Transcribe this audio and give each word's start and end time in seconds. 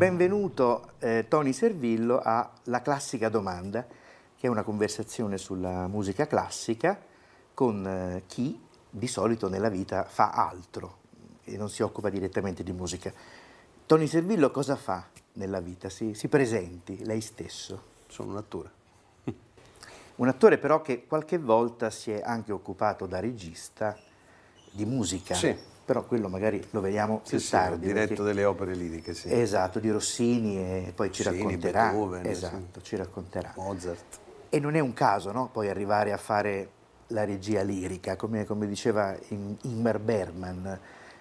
Benvenuto 0.00 0.92
eh, 1.00 1.26
Tony 1.28 1.52
Servillo 1.52 2.22
a 2.24 2.50
La 2.64 2.80
classica 2.80 3.28
domanda, 3.28 3.86
che 4.34 4.46
è 4.46 4.48
una 4.48 4.62
conversazione 4.62 5.36
sulla 5.36 5.88
musica 5.88 6.26
classica 6.26 6.98
con 7.52 7.86
eh, 7.86 8.22
chi 8.26 8.58
di 8.88 9.06
solito 9.06 9.50
nella 9.50 9.68
vita 9.68 10.04
fa 10.04 10.30
altro 10.30 11.00
e 11.44 11.58
non 11.58 11.68
si 11.68 11.82
occupa 11.82 12.08
direttamente 12.08 12.62
di 12.62 12.72
musica. 12.72 13.12
Tony 13.84 14.06
Servillo 14.06 14.50
cosa 14.50 14.74
fa 14.74 15.06
nella 15.34 15.60
vita? 15.60 15.90
Si, 15.90 16.14
si 16.14 16.28
presenti, 16.28 17.04
lei 17.04 17.20
stesso. 17.20 17.82
Sono 18.08 18.30
un 18.30 18.36
attore. 18.38 18.70
Un 20.16 20.28
attore 20.28 20.56
però 20.56 20.80
che 20.80 21.04
qualche 21.04 21.36
volta 21.36 21.90
si 21.90 22.10
è 22.10 22.22
anche 22.24 22.52
occupato 22.52 23.04
da 23.04 23.20
regista 23.20 23.98
di 24.72 24.86
musica. 24.86 25.34
Sì 25.34 25.70
però 25.90 26.04
quello 26.04 26.28
magari 26.28 26.64
lo 26.70 26.80
vediamo 26.80 27.20
sì, 27.24 27.30
più 27.30 27.38
sì, 27.40 27.50
tardi. 27.50 27.86
diretto 27.86 28.08
perché... 28.10 28.22
delle 28.22 28.44
opere 28.44 28.74
liriche, 28.74 29.12
sì. 29.12 29.28
Esatto, 29.28 29.80
di 29.80 29.90
Rossini 29.90 30.56
e 30.56 30.92
poi 30.94 31.10
ci 31.10 31.24
Rossini, 31.24 31.42
racconterà. 31.42 31.82
Beethoven, 31.88 32.26
esatto, 32.26 32.78
sì. 32.78 32.84
ci 32.84 32.96
racconterà. 32.96 33.52
Mozart. 33.56 34.18
E 34.50 34.60
non 34.60 34.76
è 34.76 34.78
un 34.78 34.92
caso, 34.92 35.32
no? 35.32 35.48
Poi 35.50 35.68
arrivare 35.68 36.12
a 36.12 36.16
fare 36.16 36.70
la 37.08 37.24
regia 37.24 37.62
lirica, 37.62 38.14
come, 38.14 38.44
come 38.44 38.68
diceva 38.68 39.18
Ingmar 39.62 39.98
Bergman, 39.98 40.78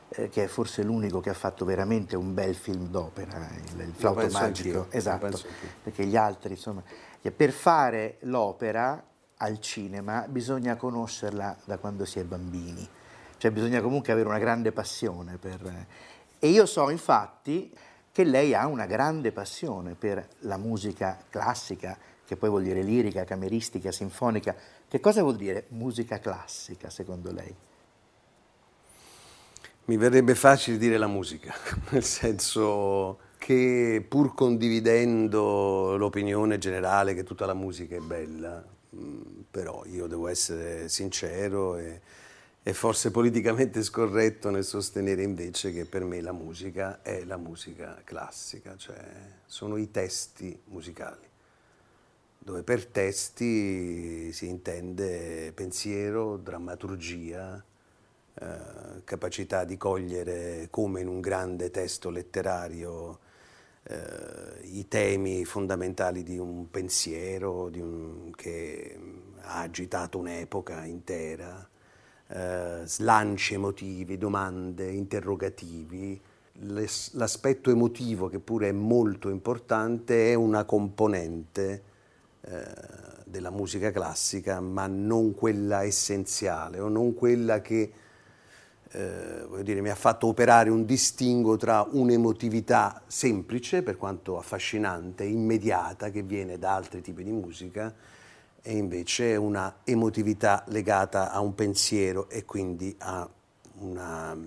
eh, 0.09 0.29
che 0.29 0.43
è 0.43 0.47
forse 0.47 0.83
l'unico 0.83 1.19
che 1.19 1.31
ha 1.31 1.33
fatto 1.33 1.65
veramente 1.65 2.15
un 2.15 2.35
bel 2.35 2.53
film 2.53 2.89
d'opera, 2.89 3.49
il, 3.73 3.79
il 3.87 3.93
flauto 3.95 4.27
magico. 4.29 4.85
Esatto, 4.89 5.39
perché 5.81 6.05
gli 6.05 6.15
altri, 6.15 6.51
insomma, 6.51 6.83
per 7.35 7.49
fare 7.49 8.17
l'opera 8.19 9.03
al 9.37 9.59
cinema 9.59 10.27
bisogna 10.29 10.75
conoscerla 10.75 11.57
da 11.65 11.79
quando 11.79 12.05
si 12.05 12.19
è 12.19 12.23
bambini 12.23 12.87
cioè 13.39 13.51
bisogna 13.51 13.81
comunque 13.81 14.11
avere 14.11 14.27
una 14.27 14.37
grande 14.37 14.71
passione 14.71 15.37
per... 15.37 15.87
E 16.37 16.47
io 16.49 16.65
so 16.65 16.89
infatti 16.89 17.73
che 18.11 18.23
lei 18.25 18.53
ha 18.53 18.67
una 18.67 18.85
grande 18.85 19.31
passione 19.31 19.95
per 19.95 20.27
la 20.39 20.57
musica 20.57 21.17
classica, 21.29 21.97
che 22.25 22.35
poi 22.35 22.49
vuol 22.49 22.63
dire 22.63 22.81
lirica, 22.81 23.23
cameristica, 23.23 23.93
sinfonica. 23.93 24.53
Che 24.87 24.99
cosa 24.99 25.21
vuol 25.21 25.37
dire 25.37 25.67
musica 25.69 26.19
classica 26.19 26.89
secondo 26.89 27.31
lei? 27.31 27.55
Mi 29.85 29.95
verrebbe 29.95 30.35
facile 30.35 30.77
dire 30.77 30.97
la 30.97 31.07
musica, 31.07 31.53
nel 31.91 32.03
senso 32.03 33.19
che 33.37 34.05
pur 34.05 34.35
condividendo 34.35 35.95
l'opinione 35.95 36.57
generale 36.57 37.13
che 37.13 37.23
tutta 37.23 37.45
la 37.45 37.53
musica 37.53 37.95
è 37.95 37.99
bella, 37.99 38.61
però 39.49 39.85
io 39.85 40.07
devo 40.07 40.27
essere 40.27 40.89
sincero 40.89 41.77
e 41.77 42.01
è 42.61 42.71
forse 42.73 43.09
politicamente 43.09 43.81
scorretto 43.83 44.49
nel 44.49 44.65
sostenere 44.65 45.23
invece 45.23 45.71
che 45.71 45.85
per 45.85 46.03
me 46.03 46.21
la 46.21 46.33
musica 46.33 47.01
è 47.01 47.23
la 47.23 47.37
musica 47.37 48.01
classica, 48.03 48.75
cioè 48.75 49.01
sono 49.45 49.77
i 49.77 49.89
testi 49.91 50.59
musicali, 50.65 51.27
dove 52.37 52.63
per 52.63 52.85
testi 52.85 54.31
si 54.33 54.47
intende 54.47 55.53
pensiero, 55.53 56.35
drammaturgia, 56.37 57.63
eh, 58.33 59.03
capacità 59.05 59.63
di 59.63 59.77
cogliere 59.77 60.67
come 60.69 61.01
in 61.01 61.07
un 61.07 61.21
grande 61.21 61.71
testo 61.71 62.09
letterario 62.09 63.19
eh, 63.83 64.59
i 64.63 64.87
temi 64.89 65.45
fondamentali 65.45 66.23
di 66.23 66.37
un 66.37 66.69
pensiero 66.69 67.69
di 67.69 67.79
un, 67.79 68.31
che 68.35 68.99
ha 69.41 69.61
agitato 69.61 70.17
un'epoca 70.19 70.83
intera 70.83 71.67
eh, 72.31 72.81
slanci 72.83 73.55
emotivi, 73.55 74.17
domande, 74.17 74.91
interrogativi. 74.91 76.19
L'aspetto 76.61 77.71
emotivo, 77.71 78.27
che 78.27 78.39
pure 78.39 78.69
è 78.69 78.73
molto 78.73 79.29
importante, 79.29 80.31
è 80.31 80.33
una 80.33 80.65
componente 80.65 81.83
eh, 82.41 82.65
della 83.25 83.49
musica 83.49 83.91
classica, 83.91 84.59
ma 84.59 84.87
non 84.87 85.33
quella 85.33 85.83
essenziale 85.83 86.79
o 86.79 86.89
non 86.89 87.13
quella 87.13 87.61
che 87.61 87.91
eh, 88.91 89.63
dire, 89.63 89.81
mi 89.81 89.89
ha 89.89 89.95
fatto 89.95 90.27
operare 90.27 90.69
un 90.69 90.83
distinguo 90.83 91.57
tra 91.57 91.87
un'emotività 91.89 93.03
semplice, 93.07 93.83
per 93.83 93.97
quanto 93.97 94.37
affascinante, 94.37 95.23
immediata, 95.23 96.09
che 96.09 96.23
viene 96.23 96.57
da 96.57 96.73
altri 96.73 97.01
tipi 97.01 97.23
di 97.23 97.31
musica, 97.31 97.93
e 98.61 98.75
invece 98.75 99.35
una 99.35 99.77
emotività 99.83 100.63
legata 100.67 101.31
a 101.31 101.39
un 101.39 101.55
pensiero 101.55 102.29
e 102.29 102.45
quindi 102.45 102.95
a 102.99 103.27
una 103.79 104.37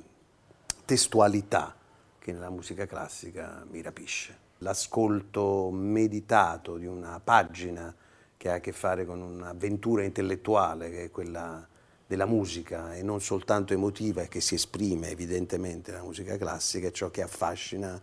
testualità 0.85 1.75
che 2.19 2.33
nella 2.33 2.51
musica 2.51 2.87
classica 2.87 3.65
mi 3.71 3.83
rapisce. 3.83 4.39
L'ascolto 4.59 5.71
meditato 5.71 6.77
di 6.77 6.87
una 6.87 7.21
pagina 7.23 7.95
che 8.37 8.51
ha 8.51 8.55
a 8.55 8.61
che 8.61 8.73
fare 8.73 9.05
con 9.05 9.21
un'avventura 9.21 10.03
intellettuale, 10.03 10.91
che 10.91 11.05
è 11.05 11.11
quella 11.11 11.67
della 12.07 12.27
musica 12.27 12.95
e 12.95 13.03
non 13.03 13.21
soltanto 13.21 13.73
emotiva 13.73 14.23
e 14.23 14.29
che 14.29 14.41
si 14.41 14.55
esprime 14.55 15.09
evidentemente 15.09 15.91
nella 15.91 16.03
musica 16.05 16.37
classica, 16.37 16.89
è 16.89 16.91
ciò 16.91 17.11
che 17.11 17.23
affascina 17.23 18.01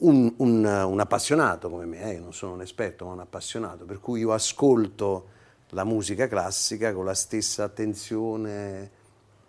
un, 0.00 0.32
un, 0.38 0.64
un 0.64 1.00
appassionato 1.00 1.68
come 1.68 1.86
me, 1.86 2.12
eh, 2.12 2.18
non 2.18 2.32
sono 2.32 2.52
un 2.54 2.62
esperto 2.62 3.06
ma 3.06 3.12
un 3.12 3.20
appassionato, 3.20 3.84
per 3.84 4.00
cui 4.00 4.20
io 4.20 4.32
ascolto 4.32 5.38
la 5.70 5.84
musica 5.84 6.26
classica 6.26 6.92
con 6.92 7.04
la 7.04 7.14
stessa 7.14 7.64
attenzione 7.64 8.98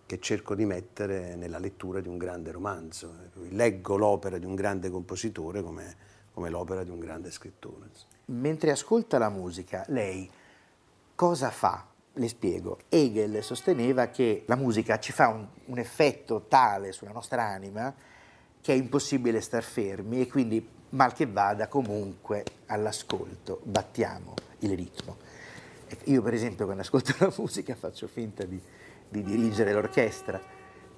che 0.06 0.20
cerco 0.20 0.56
di 0.56 0.66
mettere 0.66 1.36
nella 1.36 1.58
lettura 1.58 2.02
di 2.02 2.10
un 2.10 2.18
grande 2.18 2.52
romanzo. 2.52 3.14
Leggo 3.50 3.96
l'opera 3.96 4.38
di 4.38 4.46
un 4.46 4.56
grande 4.56 4.90
compositore 4.90 5.64
come, 5.64 5.96
come 6.34 6.50
l'opera 6.50 6.84
di 6.84 6.90
un 6.90 7.00
grande 7.00 7.32
scrittore. 7.32 7.90
Mentre 8.26 8.72
ascolta 8.72 9.18
la 9.18 9.30
musica, 9.30 9.86
lei 9.88 10.30
cosa 11.16 11.50
fa? 11.50 11.88
Le 12.14 12.28
spiego. 12.28 12.80
Hegel 12.90 13.42
sosteneva 13.42 14.08
che 14.08 14.44
la 14.48 14.58
musica 14.58 15.00
ci 15.00 15.14
fa 15.14 15.30
un, 15.30 15.48
un 15.68 15.78
effetto 15.78 16.46
tale 16.50 16.92
sulla 16.92 17.12
nostra 17.12 17.44
anima 17.44 17.96
che 18.62 18.74
è 18.74 18.76
impossibile 18.76 19.42
star 19.42 19.64
fermi 19.64 20.22
e 20.22 20.28
quindi 20.28 20.66
mal 20.90 21.14
che 21.14 21.26
vada 21.26 21.68
comunque 21.68 22.44
all'ascolto 22.68 23.60
battiamo 23.64 24.34
il 24.60 24.76
ritmo. 24.76 25.18
Ecco, 25.88 26.10
io 26.10 26.22
per 26.22 26.34
esempio 26.34 26.66
quando 26.66 26.84
ascolto 26.84 27.14
la 27.20 27.34
musica 27.38 27.76
faccio 27.76 28.08
finta 28.08 28.46
di, 28.46 28.62
di 29.10 29.24
dirigere 29.24 29.74
l'orchestra, 29.74 30.40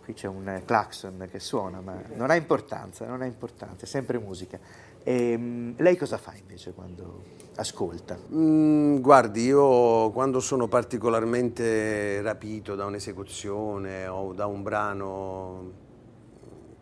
qui 0.04 0.14
c'è 0.14 0.28
un 0.28 0.62
clacson 0.66 1.28
che 1.32 1.40
suona, 1.40 1.80
ma 1.80 2.02
non 2.16 2.30
ha 2.30 2.36
importanza, 2.36 3.06
non 3.06 3.22
ha 3.22 3.26
importanza, 3.26 3.86
è 3.86 3.88
sempre 3.88 4.20
musica. 4.20 4.60
E, 5.02 5.32
ehm, 5.32 5.76
lei 5.78 5.96
cosa 5.96 6.18
fa 6.18 6.34
invece 6.36 6.74
quando 6.74 7.24
ascolta? 7.56 8.18
Mm, 8.34 9.00
guardi, 9.00 9.44
io 9.44 10.12
quando 10.12 10.40
sono 10.40 10.68
particolarmente 10.68 12.22
rapito 12.22 12.76
da 12.76 12.86
un'esecuzione 12.86 14.08
o 14.08 14.34
da 14.34 14.46
un 14.46 14.64
brano 14.64 15.82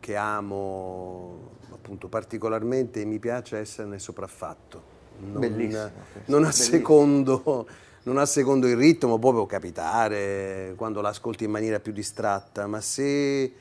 che 0.02 0.18
amo 0.18 1.52
appunto 1.72 2.10
particolarmente, 2.10 3.06
mi 3.06 3.20
piace 3.20 3.58
esserne 3.58 4.00
sopraffatto. 4.00 5.00
Non, 5.20 5.40
Bellissimo. 5.40 5.92
Non 6.26 6.44
a 6.44 6.52
secondo 6.52 7.66
non 8.04 8.18
a 8.18 8.26
secondo 8.26 8.68
il 8.68 8.76
ritmo, 8.76 9.20
poi 9.20 9.34
può 9.34 9.46
capitare 9.46 10.74
quando 10.76 11.02
l'ascolti 11.02 11.44
in 11.44 11.52
maniera 11.52 11.80
più 11.80 11.92
distratta, 11.92 12.66
ma 12.66 12.82
se, 12.82 13.54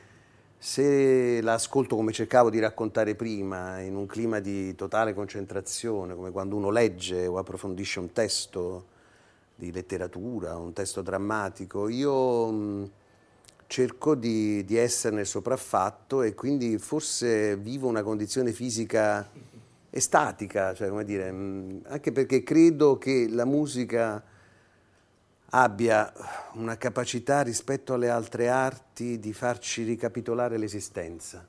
se 0.57 1.43
l'ascolto 1.43 1.95
come 1.95 2.13
cercavo 2.13 2.49
di 2.49 2.59
raccontare 2.59 3.15
prima, 3.15 3.81
in 3.81 3.97
un 3.97 4.07
clima 4.07 4.41
di 4.41 4.75
totale 4.75 5.13
concentrazione, 5.13 6.15
come 6.15 6.31
quando 6.31 6.57
uno 6.57 6.71
legge 6.71 7.27
o 7.27 7.37
approfondisce 7.37 7.99
un 7.99 8.13
testo 8.13 8.87
di 9.55 9.71
letteratura, 9.73 10.57
un 10.57 10.73
testo 10.73 11.03
drammatico, 11.03 11.89
io 11.89 12.89
cerco 13.71 14.17
di, 14.17 14.65
di 14.65 14.77
esserne 14.77 15.25
sopraffatto 15.25 16.23
e 16.23 16.35
quindi 16.35 16.77
forse 16.79 17.57
vivo 17.57 17.87
una 17.87 18.03
condizione 18.03 18.51
fisica 18.51 19.31
estatica, 19.91 20.75
cioè 20.75 20.89
come 20.89 21.05
dire, 21.05 21.29
anche 21.29 22.11
perché 22.11 22.43
credo 22.43 22.99
che 22.99 23.29
la 23.31 23.45
musica 23.45 24.21
abbia 25.51 26.13
una 26.55 26.77
capacità 26.77 27.43
rispetto 27.43 27.95
alle 27.95 28.11
altre 28.11 28.49
arti 28.49 29.21
di 29.21 29.33
farci 29.33 29.85
ricapitolare 29.85 30.59
l'esistenza, 30.59 31.47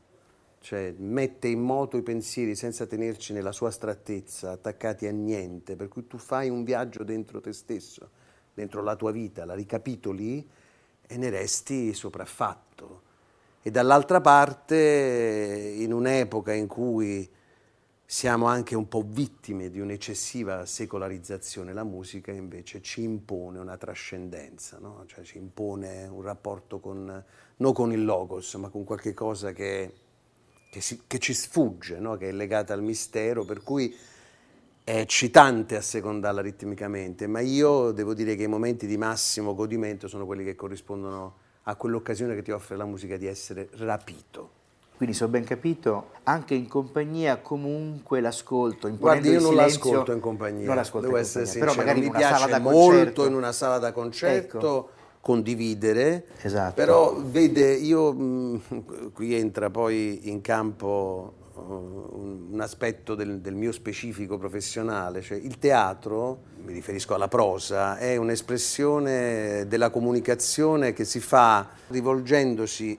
cioè 0.60 0.94
mette 1.00 1.48
in 1.48 1.62
moto 1.62 1.98
i 1.98 2.04
pensieri 2.04 2.54
senza 2.54 2.86
tenerci 2.86 3.34
nella 3.34 3.52
sua 3.52 3.70
astrattezza, 3.70 4.52
attaccati 4.52 5.08
a 5.08 5.12
niente, 5.12 5.76
per 5.76 5.88
cui 5.88 6.06
tu 6.06 6.20
fai 6.20 6.50
un 6.50 6.64
viaggio 6.64 7.04
dentro 7.04 7.42
te 7.42 7.52
stesso, 7.52 8.12
dentro 8.54 8.84
la 8.84 8.96
tua 8.96 9.12
vita, 9.12 9.44
la 9.44 9.56
ricapitoli 9.56 10.48
e 11.12 11.18
ne 11.18 11.30
resti 11.30 11.94
sopraffatto. 11.94 13.02
E 13.62 13.70
dall'altra 13.70 14.22
parte, 14.22 15.76
in 15.78 15.92
un'epoca 15.92 16.54
in 16.54 16.68
cui 16.68 17.30
siamo 18.06 18.46
anche 18.46 18.76
un 18.76 18.88
po' 18.88 19.04
vittime 19.06 19.70
di 19.70 19.80
un'eccessiva 19.80 20.66
secolarizzazione, 20.66 21.74
la 21.74 21.84
musica 21.84 22.32
invece 22.32 22.82
ci 22.82 23.04
impone 23.04 23.60
una 23.60 23.78
trascendenza, 23.78 24.80
no? 24.80 25.04
cioè 25.06 25.24
ci 25.24 25.38
impone 25.38 26.08
un 26.08 26.22
rapporto 26.22 26.80
con, 26.80 27.24
non 27.58 27.74
con 27.74 27.92
il 27.92 28.04
logos, 28.04 28.54
ma 28.56 28.70
con 28.70 28.84
qualche 28.86 29.14
cosa 29.14 29.52
che, 29.52 29.94
che, 30.72 30.82
si, 30.82 31.02
che 31.08 31.20
ci 31.20 31.34
sfugge, 31.34 32.00
no? 32.00 32.16
che 32.16 32.30
è 32.30 32.32
legata 32.32 32.74
al 32.74 32.82
mistero, 32.82 33.44
per 33.44 33.64
cui 33.64 33.94
è 34.84 34.98
eccitante 34.98 35.76
assecondarla 35.78 36.42
ritmicamente, 36.42 37.28
ma 37.28 37.40
io 37.40 37.92
devo 37.92 38.14
dire 38.14 38.36
che 38.36 38.44
i 38.44 38.48
momenti 38.48 38.88
di 38.88 38.98
massimo 38.98 39.54
godimento 39.54 40.08
sono 40.08 40.26
quelli 40.26 40.44
che 40.44 40.56
corrispondono 40.56 41.36
a 41.64 41.76
quell'occasione 41.76 42.34
che 42.36 42.42
ti 42.42 42.52
offre 42.52 42.76
la 42.76 42.86
musica 42.86 43.18
di 43.18 43.28
essere 43.28 43.70
rapito. 43.78 44.60
Quindi 44.98 45.16
se 45.18 45.24
ho 45.24 45.28
ben 45.30 45.44
capito, 45.44 46.10
anche 46.24 46.54
in 46.54 46.68
compagnia 46.68 47.38
comunque 47.38 48.22
l'ascolto, 48.22 48.90
Guardi, 48.96 49.30
io 49.30 49.40
non 49.40 49.50
silenzio, 49.52 49.90
l'ascolto 49.90 50.12
in 50.12 50.20
compagnia, 50.20 50.66
non 50.68 50.76
l'ascolto 50.76 51.08
devo 51.08 51.18
in 51.18 51.24
essere 51.24 51.46
compagnia. 51.46 51.72
sincero, 51.72 51.72
però 51.74 51.86
magari 51.86 52.00
mi 52.00 52.06
in 52.06 52.12
piace 52.12 52.60
molto 52.60 52.80
concerto. 52.92 53.26
in 53.26 53.34
una 53.34 53.52
sala 53.52 53.78
da 53.80 53.92
concerto 53.92 54.58
Ecco. 54.60 54.90
condividere, 55.22 56.26
Esatto. 56.42 56.74
però 56.76 57.16
vede, 57.20 57.74
io 57.74 58.14
mh, 58.14 59.12
qui 59.14 59.34
entra 59.34 59.70
poi 59.72 60.30
in 60.30 60.42
campo 60.42 61.34
un, 61.68 62.60
aspetto 62.60 63.16
del, 63.16 63.40
del 63.40 63.56
mio 63.56 63.72
specifico 63.72 64.38
professionale, 64.38 65.22
cioè 65.22 65.38
il 65.38 65.58
teatro, 65.58 66.40
mi 66.64 66.74
riferisco 66.74 67.14
alla 67.14 67.28
prosa, 67.28 67.98
è 67.98 68.16
un'espressione 68.18 69.66
della 69.68 69.90
comunicazione 69.90 70.94
che 70.94 71.06
si 71.06 71.20
fa 71.20 71.70
rivolgendosi 71.88 72.98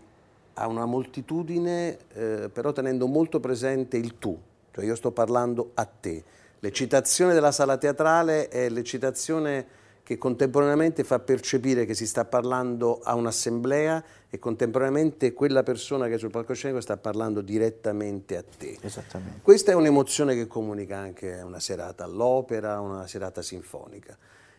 a 0.55 0.67
una 0.67 0.85
moltitudine, 0.85 1.99
eh, 2.13 2.51
però 2.53 2.73
tenendo 2.73 3.07
molto 3.07 3.41
presente 3.41 3.97
il 3.97 4.19
tu, 4.19 4.39
cioè 4.73 4.85
io 4.85 4.95
sto 4.95 5.13
parlando 5.13 5.71
a 5.75 5.85
te. 5.85 6.25
L'eccitazione 6.61 7.35
della 7.35 7.53
sala 7.53 7.77
teatrale 7.77 8.49
è 8.49 8.69
l'eccitazione 8.69 9.81
che 10.13 10.19
contemporaneamente 10.19 11.05
fa 11.05 11.19
percepire 11.21 11.87
che 11.87 11.95
si 11.95 12.07
sta 12.07 12.25
parlando 12.25 13.01
a 13.03 13.15
un'assemblea 13.15 14.05
e 14.29 14.39
contemporaneamente 14.39 15.33
quella 15.33 15.63
persona 15.63 16.07
che 16.07 16.15
è 16.15 16.19
sul 16.19 16.31
palcoscenico 16.31 16.81
sta 16.81 16.97
parlando 16.99 17.41
direttamente 17.41 18.37
a 18.37 18.45
te. 18.45 18.77
Esattamente. 18.81 19.41
Questa 19.43 19.73
è 19.73 19.75
un'emozione 19.75 20.35
che 20.35 20.47
comunica 20.47 20.99
anche 20.99 21.41
una 21.41 21.61
serata 21.61 22.05
all'opera, 22.05 22.81
una 22.81 23.07
serata 23.07 23.41
sinfonica. 23.41 24.17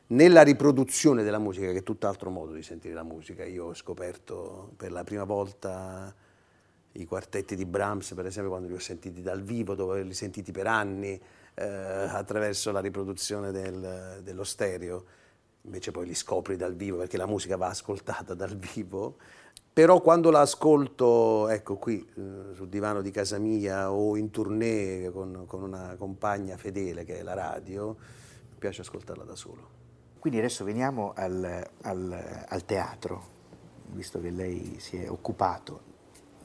Nella 0.07 0.41
riproduzione 0.41 1.23
della 1.23 1.39
musica, 1.39 1.71
che 1.71 1.77
è 1.77 1.83
tutt'altro 1.83 2.29
modo 2.29 2.53
di 2.53 2.63
sentire 2.63 2.93
la 2.93 3.03
musica, 3.03 3.45
io 3.45 3.65
ho 3.65 3.73
scoperto 3.73 4.71
per 4.75 4.91
la 4.91 5.03
prima 5.03 5.23
volta 5.23 6.13
i 6.93 7.05
quartetti 7.05 7.55
di 7.55 7.65
Brahms, 7.65 8.13
per 8.13 8.25
esempio, 8.25 8.51
quando 8.51 8.67
li 8.67 8.75
ho 8.75 8.79
sentiti 8.79 9.21
dal 9.21 9.41
vivo, 9.41 9.75
dopo 9.75 9.91
averli 9.91 10.13
sentiti 10.13 10.51
per 10.51 10.67
anni 10.67 11.19
eh, 11.55 11.63
attraverso 11.63 12.71
la 12.71 12.79
riproduzione 12.79 13.51
del- 13.51 14.19
dello 14.23 14.43
stereo, 14.43 15.05
invece 15.63 15.91
poi 15.91 16.05
li 16.05 16.15
scopri 16.15 16.55
dal 16.55 16.75
vivo 16.75 16.97
perché 16.97 17.17
la 17.17 17.25
musica 17.25 17.57
va 17.57 17.67
ascoltata 17.67 18.33
dal 18.33 18.57
vivo. 18.57 19.17
Però 19.73 20.01
quando 20.01 20.29
la 20.29 20.41
ascolto, 20.41 21.47
ecco 21.49 21.77
qui, 21.77 21.99
eh, 22.15 22.53
sul 22.53 22.69
divano 22.69 23.01
di 23.01 23.09
casa 23.09 23.39
mia 23.39 23.91
o 23.91 24.15
in 24.17 24.29
tournée 24.29 25.09
con, 25.11 25.45
con 25.47 25.63
una 25.63 25.95
compagna 25.97 26.57
fedele 26.57 27.03
che 27.03 27.17
è 27.19 27.23
la 27.23 27.33
radio, 27.33 27.95
mi 28.51 28.57
piace 28.59 28.81
ascoltarla 28.81 29.23
da 29.23 29.35
solo. 29.35 29.81
Quindi 30.19 30.37
adesso 30.39 30.63
veniamo 30.63 31.13
al, 31.15 31.67
al- 31.81 32.45
al 32.47 32.65
teatro, 32.65 33.23
visto 33.87 34.21
che 34.21 34.29
lei 34.29 34.75
si 34.79 34.97
è 34.97 35.09
occupato 35.09 35.81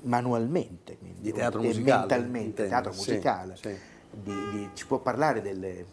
manualmente. 0.02 0.96
quindi, 0.96 1.20
Di 1.20 1.32
teatro 1.32 1.60
musicale, 1.60 1.98
Mentalmente, 1.98 2.46
intendo, 2.46 2.68
teatro 2.70 2.92
sì, 2.92 3.10
musicale. 3.10 3.56
sì. 3.56 3.76
Di- 4.10 4.50
di- 4.52 4.70
ci 4.72 4.86
può 4.86 5.00
parlare 5.00 5.42
delle, 5.42 5.84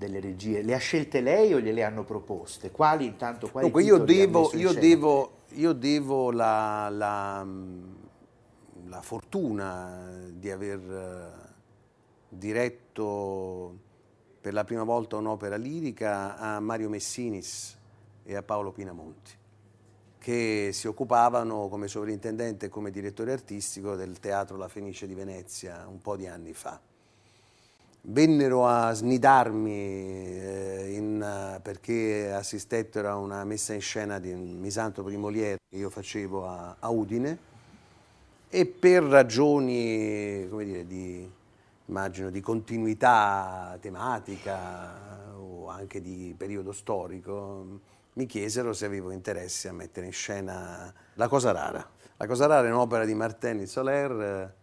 delle 0.00 0.18
regie? 0.18 0.62
Le 0.62 0.74
ha 0.74 0.78
scelte 0.78 1.20
lei 1.20 1.52
o 1.52 1.60
gliele 1.60 1.84
hanno 1.84 2.04
proposte? 2.04 2.70
Quali 2.70 3.04
intanto? 3.04 3.50
Quali 3.50 3.66
Dunque 3.70 3.84
io 3.84 3.98
devo, 3.98 4.50
io 4.54 4.72
devo, 4.72 5.32
io 5.50 5.74
devo 5.74 6.32
la, 6.32 6.88
la, 6.88 7.46
la 8.86 9.02
fortuna 9.02 10.26
di 10.30 10.50
aver 10.50 10.80
eh, 10.80 11.48
diretto 12.30 13.78
per 14.40 14.54
la 14.54 14.64
prima 14.64 14.84
volta 14.84 15.16
un'opera 15.16 15.56
lirica 15.56 16.38
a 16.38 16.58
Mario 16.60 16.88
Messinis 16.88 17.76
e 18.24 18.34
a 18.34 18.42
Paolo 18.42 18.72
Pinamonti, 18.72 19.32
che 20.18 20.70
si 20.72 20.86
occupavano 20.88 21.68
come 21.68 21.88
sovrintendente 21.88 22.66
e 22.66 22.68
come 22.70 22.90
direttore 22.90 23.32
artistico 23.32 23.96
del 23.96 24.18
Teatro 24.18 24.56
La 24.56 24.68
Fenice 24.68 25.06
di 25.06 25.14
Venezia 25.14 25.86
un 25.86 26.00
po' 26.00 26.16
di 26.16 26.26
anni 26.26 26.54
fa 26.54 26.80
vennero 28.02 28.66
a 28.66 28.92
snidarmi 28.92 29.70
eh, 29.70 30.94
in, 30.94 31.60
perché 31.62 32.32
assistettero 32.32 33.08
a 33.08 33.16
una 33.16 33.44
messa 33.44 33.74
in 33.74 33.80
scena 33.80 34.18
di 34.18 34.32
di 34.32 35.16
Molière 35.16 35.58
che 35.68 35.76
io 35.76 35.90
facevo 35.90 36.46
a, 36.46 36.76
a 36.78 36.88
Udine 36.88 37.48
e 38.48 38.66
per 38.66 39.04
ragioni, 39.04 40.46
come 40.50 40.64
dire, 40.64 40.84
di, 40.84 41.30
immagino, 41.86 42.30
di 42.30 42.40
continuità 42.40 43.78
tematica 43.80 45.36
o 45.36 45.68
anche 45.68 46.00
di 46.00 46.34
periodo 46.36 46.72
storico, 46.72 47.80
mi 48.14 48.26
chiesero 48.26 48.72
se 48.72 48.86
avevo 48.86 49.12
interesse 49.12 49.68
a 49.68 49.72
mettere 49.72 50.06
in 50.06 50.12
scena 50.12 50.92
La 51.14 51.28
Cosa 51.28 51.52
Rara. 51.52 51.88
La 52.16 52.26
Cosa 52.26 52.46
Rara 52.46 52.66
è 52.66 52.70
un'opera 52.70 53.04
di 53.04 53.14
Martin 53.14 53.64
Soler, 53.68 54.20
eh, 54.20 54.54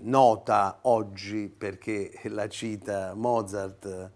nota 0.00 0.78
oggi 0.82 1.48
perché 1.48 2.12
la 2.24 2.48
cita 2.48 3.14
Mozart 3.14 3.84
eh, 3.84 4.10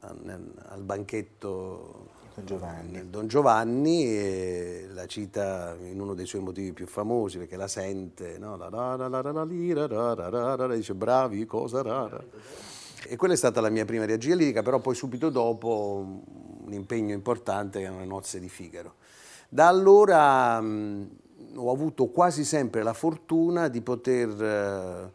al 0.00 0.82
banchetto 0.82 2.16
Don 2.34 2.46
Giovanni. 2.46 2.90
nel 2.92 3.06
Don 3.06 3.26
Giovanni 3.26 4.04
e 4.04 4.86
la 4.92 5.06
cita 5.06 5.76
in 5.80 6.00
uno 6.00 6.14
dei 6.14 6.26
suoi 6.26 6.42
motivi 6.42 6.72
più 6.72 6.86
famosi 6.86 7.38
perché 7.38 7.56
la 7.56 7.68
sente, 7.68 8.38
no? 8.38 8.56
la 8.56 8.68
dice 10.74 10.94
bravi, 10.94 11.44
cosa 11.46 11.82
rara. 11.82 12.22
E 13.06 13.16
quella 13.16 13.34
è 13.34 13.36
stata 13.36 13.60
la 13.60 13.70
mia 13.70 13.84
prima 13.84 14.04
regia 14.04 14.34
lirica, 14.34 14.62
però 14.62 14.80
poi 14.80 14.94
subito 14.94 15.30
dopo 15.30 16.04
un 16.64 16.72
impegno 16.72 17.14
importante 17.14 17.78
che 17.78 17.84
erano 17.86 18.00
le 18.00 18.06
nozze 18.06 18.38
di 18.38 18.48
Figaro. 18.48 18.94
Da 19.48 19.68
allora 19.68 20.60
mh, 20.60 21.08
ho 21.54 21.72
avuto 21.72 22.06
quasi 22.06 22.44
sempre 22.44 22.82
la 22.82 22.92
fortuna 22.92 23.68
di 23.68 23.80
poter 23.80 24.42
eh, 24.42 25.12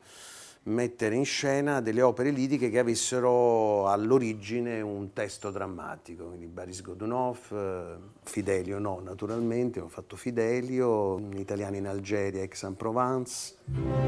mettere 0.64 1.16
in 1.16 1.26
scena 1.26 1.82
delle 1.82 2.02
opere 2.02 2.30
liriche 2.30 2.70
che 2.70 2.80
avessero 2.80 3.90
all'origine 3.90 4.80
un 4.80 5.12
testo 5.12 5.52
drammatico, 5.52 6.28
quindi 6.28 6.46
Boris 6.48 6.82
Godunov, 6.82 7.38
eh, 7.52 7.96
Fidelio 8.24 8.80
no 8.80 9.02
naturalmente, 9.04 9.82
ho 9.82 9.90
fatto 9.90 10.16
Fidelio, 10.16 11.20
italiano 11.34 11.76
in 11.76 11.88
Algeria, 11.88 12.42
Aix-en-Provence, 12.42 13.56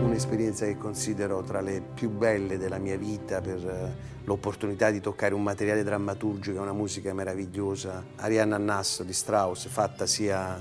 un'esperienza 0.02 0.66
che 0.66 0.78
considero 0.78 1.42
tra 1.42 1.60
le 1.60 1.82
più 1.94 2.10
belle 2.10 2.58
della 2.58 2.78
mia 2.78 2.98
vita 2.98 3.42
per 3.42 3.66
eh, 3.66 4.14
l'opportunità 4.24 4.92
di 4.92 5.02
toccare 5.02 5.34
un 5.34 5.44
materiale 5.44 5.84
drammaturgico 5.84 6.58
e 6.58 6.62
una 6.62 6.74
musica 6.74 7.14
meravigliosa, 7.14 8.02
Arianna 8.18 8.58
Nasso 8.58 9.04
di 9.04 9.14
Strauss, 9.14 9.68
fatta 9.68 10.06
sia, 10.06 10.58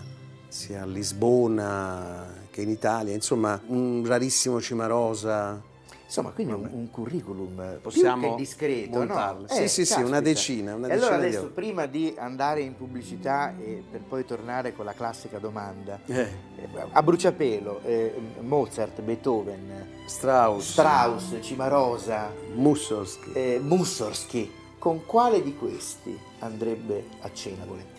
sia 0.54 0.82
a 0.82 0.86
Lisbona 0.86 2.26
che 2.50 2.62
in 2.62 2.68
Italia, 2.70 3.12
insomma 3.12 3.60
un 3.66 4.04
rarissimo 4.06 4.60
Cimarosa. 4.60 5.60
Insomma, 6.06 6.30
quindi 6.30 6.52
un, 6.52 6.68
un 6.70 6.90
curriculum 6.92 7.58
eh, 7.60 7.78
Possiamo 7.82 8.20
più 8.20 8.30
che 8.30 8.34
discreto, 8.36 8.98
montarlo. 8.98 9.46
no? 9.48 9.48
Sì, 9.48 9.66
sì, 9.66 9.84
sì, 9.84 10.00
una 10.00 10.20
decina, 10.20 10.76
una 10.76 10.86
e 10.86 10.92
allora 10.92 11.16
decina 11.16 11.28
di 11.28 11.36
adesso, 11.36 11.52
prima 11.52 11.86
di 11.86 12.14
andare 12.16 12.60
in 12.60 12.76
pubblicità 12.76 13.52
e 13.58 13.82
per 13.90 14.02
poi 14.02 14.24
tornare 14.24 14.74
con 14.74 14.84
la 14.84 14.92
classica 14.92 15.38
domanda, 15.40 15.98
Eh, 16.06 16.20
eh, 16.20 16.68
a 16.92 17.02
bruciapelo, 17.02 17.80
eh, 17.84 18.14
Mozart, 18.42 19.00
Beethoven, 19.00 19.88
Strauss, 20.06 20.70
Strauss, 20.70 21.36
Cimarosa, 21.40 22.30
Mussorgsky. 22.54 23.32
eh, 23.32 23.58
Mussorgsky, 23.60 24.52
con 24.78 25.04
quale 25.06 25.42
di 25.42 25.56
questi 25.56 26.16
andrebbe 26.40 27.06
a 27.22 27.32
cena 27.32 27.64
volentieri? 27.64 27.93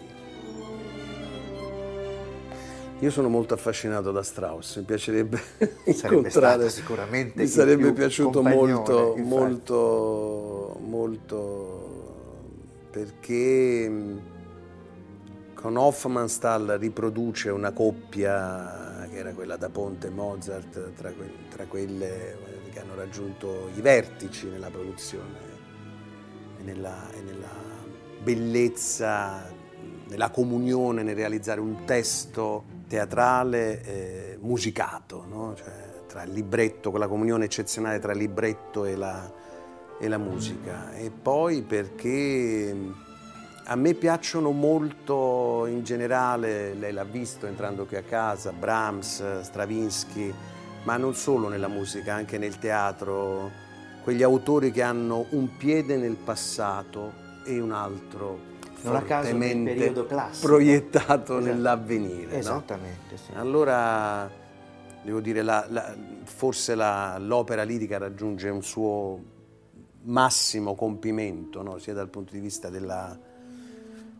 Io 2.99 3.11
sono 3.11 3.27
molto 3.27 3.53
affascinato 3.53 4.11
da 4.11 4.23
Strauss, 4.23 4.77
mi 4.77 4.83
piacerebbe 4.83 5.37
Sarebbe 5.93 6.15
incontrare. 6.15 6.69
sicuramente 6.69 7.41
Mi 7.41 7.47
sarebbe 7.47 7.91
piaciuto 7.91 8.41
molto, 8.41 9.15
infatti. 9.17 9.21
molto, 9.21 10.79
molto, 10.81 12.43
perché 12.91 13.89
mh, 13.89 14.21
con 15.55 15.75
Hofmannsthal 15.75 16.77
riproduce 16.79 17.49
una 17.49 17.73
coppia 17.73 19.07
che 19.11 19.17
era 19.17 19.33
quella 19.33 19.57
da 19.57 19.67
Ponte 19.69 20.09
Mozart 20.09 20.93
tra, 20.95 21.11
que 21.11 21.29
tra 21.49 21.65
quelle 21.65 22.37
che 22.71 22.79
hanno 22.79 22.95
raggiunto 22.95 23.69
i 23.75 23.81
vertici 23.81 24.47
nella 24.47 24.69
produzione 24.69 25.37
e 26.59 26.63
nella, 26.63 27.11
e 27.11 27.21
nella 27.21 27.49
bellezza, 28.23 29.51
nella 30.07 30.29
comunione 30.29 31.03
nel 31.03 31.15
realizzare 31.15 31.59
un 31.59 31.83
testo 31.83 32.74
teatrale 32.87 33.83
eh, 33.83 34.37
musicato, 34.41 35.25
no? 35.27 35.55
cioè, 35.55 35.71
tra 36.07 36.23
il 36.23 36.31
libretto, 36.31 36.91
quella 36.91 37.07
comunione 37.07 37.45
eccezionale 37.45 37.99
tra 37.99 38.13
il 38.13 38.19
libretto 38.19 38.85
e 38.85 38.95
la, 38.95 39.31
e 39.99 40.07
la 40.07 40.17
musica. 40.17 40.93
E 40.93 41.11
poi 41.11 41.61
perché 41.61 42.75
a 43.65 43.75
me 43.75 43.93
piacciono 43.95 44.51
molto 44.51 45.65
in 45.67 45.83
generale, 45.83 46.73
lei 46.73 46.93
l'ha 46.93 47.03
visto 47.03 47.47
entrando 47.47 47.85
qui 47.85 47.97
a 47.97 48.03
casa, 48.03 48.51
Brahms, 48.51 49.41
Stravinsky, 49.41 50.33
ma 50.83 50.97
non 50.97 51.15
solo 51.15 51.49
nella 51.49 51.67
musica, 51.67 52.13
anche 52.13 52.37
nel 52.37 52.59
teatro, 52.59 53.51
quegli 54.03 54.21
autori 54.21 54.71
che 54.71 54.83
hanno 54.83 55.25
un 55.31 55.57
piede 55.57 55.97
nel 55.97 56.15
passato 56.15 57.23
e 57.43 57.59
un 57.59 57.71
altro 57.71 58.53
non 58.89 58.95
a 58.95 59.01
caso 59.03 59.35
nel 59.35 59.63
periodo 59.63 60.05
classico 60.05 60.47
proiettato 60.47 61.05
esatto. 61.05 61.39
nell'avvenire. 61.39 62.37
Esattamente, 62.37 63.11
no? 63.11 63.17
sì. 63.17 63.31
Allora, 63.33 64.29
devo 65.03 65.19
dire, 65.19 65.41
la, 65.41 65.65
la, 65.69 65.95
forse 66.23 66.75
la, 66.75 67.17
l'opera 67.19 67.63
lirica 67.63 67.97
raggiunge 67.97 68.49
un 68.49 68.63
suo 68.63 69.19
massimo 70.03 70.75
compimento, 70.75 71.61
no? 71.61 71.77
sia 71.77 71.93
dal 71.93 72.09
punto 72.09 72.33
di 72.33 72.39
vista 72.39 72.69
della 72.69 73.17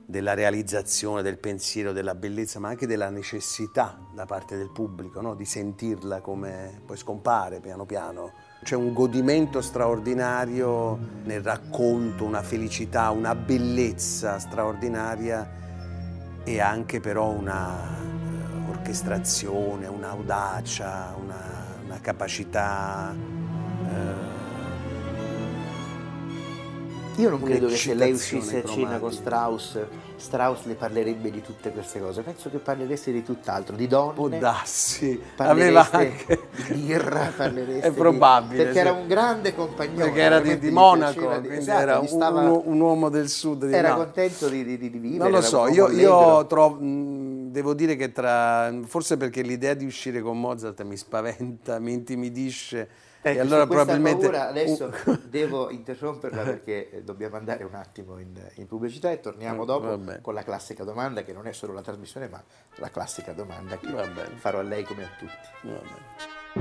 della 0.06 0.34
realizzazione, 0.34 1.22
del 1.22 1.40
pensiero, 1.40 1.92
della 1.92 2.16
bellezza, 2.16 2.60
ma 2.60 2.70
anche 2.70 2.86
della 2.86 3.10
necessità 3.10 4.00
da 4.14 4.26
parte 4.26 4.56
del 4.56 4.70
pubblico 4.72 5.20
no? 5.20 5.34
di 5.34 5.46
sentirla 5.46 6.22
come 6.22 6.82
poi 6.86 6.98
scompare 6.98 7.60
piano 7.60 7.86
piano. 7.86 8.32
C'è 8.64 8.76
un 8.76 8.94
godimento 8.94 9.62
straordinario 9.62 10.98
nel 11.24 11.42
racconto, 11.42 12.24
una 12.24 12.42
felicità, 12.42 13.12
una 13.12 13.36
bellezza 13.36 14.40
straordinaria 14.40 15.48
e 16.44 16.60
anche 16.60 17.00
però 17.00 17.30
una 17.30 17.74
uh, 17.74 18.70
orchestrazione, 18.70 19.88
un'audacia, 19.88 21.16
una, 21.22 21.42
una 21.84 22.00
capacità. 22.00 23.14
Io 27.18 27.30
non 27.30 27.42
credo 27.42 27.68
che 27.68 27.76
se 27.76 27.94
lei 27.94 28.12
uscisse 28.12 28.64
a 28.64 28.68
cena 28.68 29.00
con 29.00 29.12
Strauss, 29.12 29.80
Strauss 30.18 30.66
le 30.66 30.76
parlerebbe 30.76 31.32
di 31.32 31.42
tutte 31.42 31.72
queste 31.72 32.00
cose. 32.00 32.22
Penso 32.22 32.50
che 32.50 32.58
parlereste 32.58 33.12
di 33.12 33.24
tutt'altro, 33.24 33.76
di 33.76 33.88
donne. 33.88 34.14
Può 34.14 34.28
darsi. 34.30 35.22
Aveva 35.38 35.88
anche... 35.90 36.48
di 36.68 36.74
birra, 36.74 37.32
parlereste. 37.36 37.88
È 37.88 37.92
probabile. 37.92 38.58
Di... 38.58 38.64
Perché 38.64 38.74
sì. 38.74 38.80
era 38.80 38.92
un 38.92 39.08
grande 39.08 39.56
compagnone. 39.56 40.04
Perché 40.04 40.22
era 40.22 40.40
di, 40.40 40.60
di 40.60 40.72
Monaco, 40.72 41.26
quindi 41.28 41.56
esatto, 41.56 41.82
era 41.82 42.00
un, 42.00 42.08
stava... 42.08 42.42
un, 42.42 42.80
uomo 42.80 43.10
del 43.10 43.30
sud. 43.30 43.64
era 43.64 43.90
no. 43.90 43.96
contento 43.98 44.50
di, 44.50 44.64
di, 44.64 44.78
di, 44.78 44.90
vivere. 44.90 45.18
Non 45.18 45.32
lo 45.32 45.42
so, 45.42 45.68
io, 45.68 45.90
io 45.90 46.46
trovo, 46.48 46.78
devo 46.82 47.74
dire 47.74 47.96
che 47.96 48.12
tra... 48.12 48.74
Forse 48.86 49.18
perché 49.18 49.42
l'idea 49.42 49.74
di 49.74 49.86
uscire 49.86 50.22
con 50.22 50.40
Mozart 50.40 50.82
mi 50.84 50.98
spaventa, 50.98 51.80
mi 51.80 51.94
intimidisce 51.94 52.90
Ecco, 53.28 53.38
e 53.40 53.42
allora 53.42 53.66
probabilmente... 53.66 54.30
Paura, 54.30 54.50
adesso 54.50 54.94
devo 55.28 55.72
interromperla 55.72 56.44
perché 56.44 56.92
eh, 56.92 57.02
dobbiamo 57.02 57.38
andare 57.38 57.64
un 57.64 57.74
attimo 57.74 58.20
in, 58.20 58.40
in 58.58 58.68
pubblicità 58.68 59.10
e 59.10 59.20
torniamo 59.20 59.64
mm, 59.64 59.66
dopo 59.66 59.88
Vabbè. 59.88 60.22
con 60.22 60.36
la 60.36 60.44
classica 60.44 60.84
domanda 60.84 61.24
che 61.24 61.34
non 61.34 61.48
è 61.48 61.52
solo 61.52 61.74
la 61.74 61.82
trasmissione 61.82 62.28
ma 62.28 62.44
la 62.76 62.92
classica 62.92 63.34
domanda 63.34 63.80
che 63.80 63.88
farò 64.36 64.60
a 64.60 64.62
lei 64.62 64.84
come 64.84 65.06
a 65.06 65.10
tutti. 65.18 66.54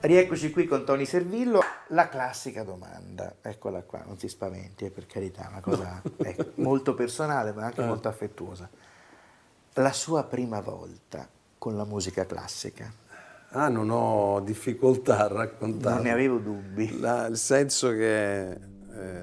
Rieccoci 0.00 0.50
qui 0.50 0.66
con 0.66 0.84
Tony 0.84 1.06
Servillo, 1.06 1.62
la 1.86 2.10
classica 2.10 2.64
domanda, 2.64 3.36
eccola 3.40 3.80
qua, 3.84 4.02
non 4.04 4.18
si 4.18 4.28
spaventi, 4.28 4.84
eh, 4.84 4.90
per 4.90 5.06
carità, 5.06 5.48
una 5.48 5.62
cosa 5.62 6.02
no. 6.02 6.12
ecco, 6.22 6.50
molto 6.56 6.92
personale 6.92 7.52
ma 7.52 7.64
anche 7.64 7.80
eh. 7.80 7.86
molto 7.86 8.08
affettuosa. 8.08 8.68
La 9.72 9.92
sua 9.94 10.24
prima 10.24 10.60
volta 10.60 11.26
con 11.56 11.78
la 11.78 11.86
musica 11.86 12.26
classica? 12.26 12.92
Ah, 13.56 13.68
non 13.68 13.88
ho 13.88 14.40
difficoltà 14.40 15.26
a 15.26 15.28
raccontare. 15.28 15.94
Non 15.94 16.04
ne 16.04 16.10
avevo 16.10 16.38
dubbi. 16.38 16.98
La, 16.98 17.26
il 17.26 17.36
senso 17.36 17.90
che 17.90 18.50
eh, 18.50 18.58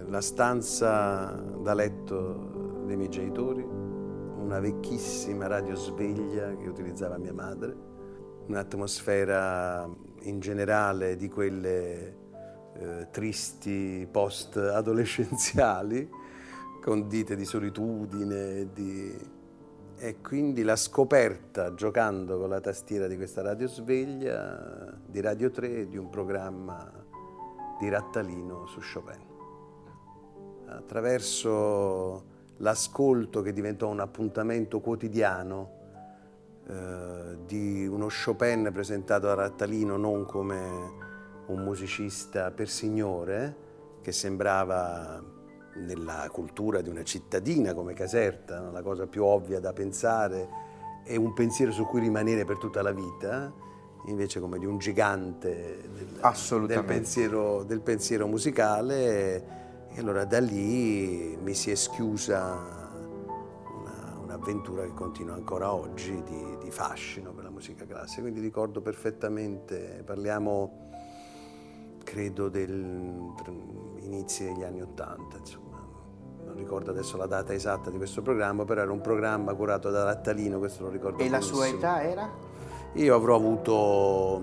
la 0.08 0.22
stanza 0.22 1.38
da 1.62 1.74
letto 1.74 2.84
dei 2.86 2.96
miei 2.96 3.10
genitori, 3.10 3.62
una 3.62 4.62
vecchissima 4.62 5.48
radiosveglia 5.48 6.56
che 6.56 6.66
utilizzava 6.66 7.18
mia 7.18 7.34
madre, 7.34 7.76
un'atmosfera 8.48 9.90
in 10.22 10.40
generale 10.40 11.18
di 11.18 11.28
quelle 11.28 12.16
eh, 12.76 13.08
tristi 13.12 14.08
post-adolescenziali, 14.10 16.10
condite 16.82 17.36
di 17.36 17.44
solitudine, 17.44 18.72
di 18.72 19.14
e 20.04 20.20
quindi 20.20 20.64
la 20.64 20.76
scoperta, 20.76 21.76
giocando 21.76 22.40
con 22.40 22.50
la 22.50 22.60
tastiera 22.60 23.06
di 23.06 23.16
questa 23.16 23.44
radiosveglia, 23.44 24.98
di 25.06 25.22
Radio 25.22 25.52
3, 25.52 25.90
di 25.90 25.96
un 25.96 26.10
programma 26.10 26.92
di 27.80 27.88
Rattalino 27.88 28.66
su 28.66 28.80
Chopin. 28.80 29.22
Attraverso 30.66 32.24
l'ascolto 32.58 33.44
che 33.44 33.54
diventò 33.54 33.90
un 33.90 34.00
appuntamento 34.00 34.80
quotidiano 34.80 35.70
eh, 36.68 37.38
di 37.46 37.86
uno 37.86 38.08
Chopin 38.08 38.72
presentato 38.74 39.28
da 39.28 39.36
Rattalino 39.36 39.98
non 39.98 40.26
come 40.26 40.94
un 41.46 41.60
musicista 41.60 42.50
per 42.50 42.70
signore, 42.70 43.56
che 44.02 44.12
sembrava 44.12 45.24
nella 45.76 46.28
cultura 46.32 46.82
di 46.82 46.90
una 46.90 47.04
cittadina 47.04 47.74
come 47.74 47.94
Caserta, 47.94 48.70
la 48.72 48.82
cosa 48.82 49.08
più 49.08 49.24
ovvia 49.24 49.60
da 49.60 49.74
pensare 49.74 50.70
è 51.04 51.16
un 51.16 51.34
pensiero 51.34 51.72
su 51.72 51.86
cui 51.86 52.00
rimanere 52.00 52.46
per 52.46 52.58
tutta 52.58 52.82
la 52.82 52.92
vita, 52.92 53.52
invece 54.06 54.40
come 54.40 54.60
di 54.60 54.66
un 54.66 54.78
gigante 54.78 55.82
del, 55.94 56.20
del, 56.66 56.84
pensiero, 56.84 57.64
del 57.64 57.82
pensiero, 57.82 58.28
musicale. 58.28 59.60
E 59.94 60.00
allora 60.00 60.26
da 60.26 60.40
lì 60.40 61.38
mi 61.42 61.54
si 61.54 61.72
è 61.72 61.76
schiusa 61.76 62.90
una, 63.76 64.18
un'avventura 64.22 64.84
che 64.84 64.94
continua 64.94 65.34
ancora 65.34 65.74
oggi 65.74 66.22
di, 66.24 66.58
di 66.64 66.72
fascino 66.72 67.34
per 67.34 67.44
la 67.44 67.50
musica 67.50 67.86
classica. 67.86 68.22
Quindi 68.22 68.40
ricordo 68.40 68.82
perfettamente, 68.82 70.02
parliamo 70.06 70.91
credo 72.12 72.50
degli 72.50 72.70
inizi 74.02 74.44
degli 74.44 74.64
anni 74.64 74.82
Ottanta, 74.82 75.38
insomma 75.38 75.80
non 76.44 76.56
ricordo 76.58 76.92
adesso 76.92 77.16
la 77.16 77.26
data 77.26 77.54
esatta 77.54 77.90
di 77.90 77.96
questo 77.96 78.22
programma, 78.22 78.66
però 78.66 78.82
era 78.82 78.92
un 78.92 79.00
programma 79.00 79.54
curato 79.54 79.90
da 79.90 80.04
Rattalino, 80.04 80.58
questo 80.60 80.84
lo 80.84 80.90
ricordo 80.90 81.24
E 81.24 81.30
benissimo. 81.30 81.60
la 81.62 81.66
sua 81.68 81.78
età 81.78 82.04
era? 82.04 82.30
Io 82.96 83.16
avrò 83.16 83.36
avuto 83.38 84.42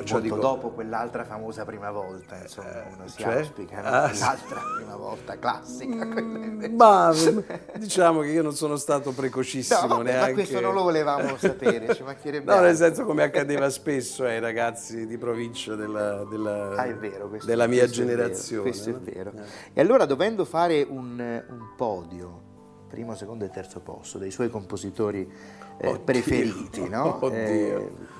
Perciò 0.00 0.18
molto 0.18 0.34
dico... 0.34 0.46
dopo 0.46 0.70
quell'altra 0.70 1.24
famosa 1.24 1.64
prima 1.64 1.90
volta, 1.90 2.38
insomma, 2.40 2.86
eh, 2.86 2.92
uno 2.94 3.08
si 3.08 3.22
cioè? 3.22 3.36
auspica, 3.36 3.80
no? 3.80 3.88
ah, 3.88 4.08
quell'altra 4.08 4.60
prima 4.76 4.96
volta 4.96 5.38
classica. 5.38 6.04
Mm, 6.04 6.74
ma 6.76 7.12
diciamo 7.76 8.20
che 8.20 8.28
io 8.28 8.42
non 8.42 8.54
sono 8.54 8.76
stato 8.76 9.12
precocissimo 9.12 9.80
no, 9.82 9.88
vabbè, 9.88 10.02
neanche. 10.04 10.28
Ma 10.28 10.34
questo 10.34 10.60
non 10.60 10.74
lo 10.74 10.82
volevamo 10.82 11.36
sapere, 11.36 11.94
ci 11.94 12.02
mancherebbe. 12.02 12.52
No, 12.52 12.60
nel 12.60 12.76
senso 12.76 13.04
come 13.04 13.22
accadeva 13.22 13.68
spesso 13.68 14.24
ai 14.24 14.40
ragazzi 14.40 15.06
di 15.06 15.18
provincia 15.18 15.74
della, 15.74 16.24
della, 16.24 16.74
ah, 16.76 16.86
vero, 16.94 17.28
questo, 17.28 17.46
della 17.46 17.66
mia 17.66 17.86
generazione. 17.86 18.60
È 18.60 18.70
questo 18.70 18.90
è 18.90 18.94
vero. 18.94 19.32
Eh. 19.34 19.42
E 19.74 19.80
allora 19.80 20.06
dovendo 20.06 20.44
fare 20.44 20.86
un, 20.88 21.18
un 21.18 21.74
podio 21.76 22.48
primo, 22.88 23.14
secondo 23.14 23.44
e 23.44 23.50
terzo 23.50 23.80
posto 23.80 24.18
dei 24.18 24.30
suoi 24.30 24.50
compositori 24.50 25.30
eh, 25.78 25.98
preferiti, 26.00 26.88
no? 26.88 27.18
Oddio. 27.20 27.38
Eh, 27.38 28.18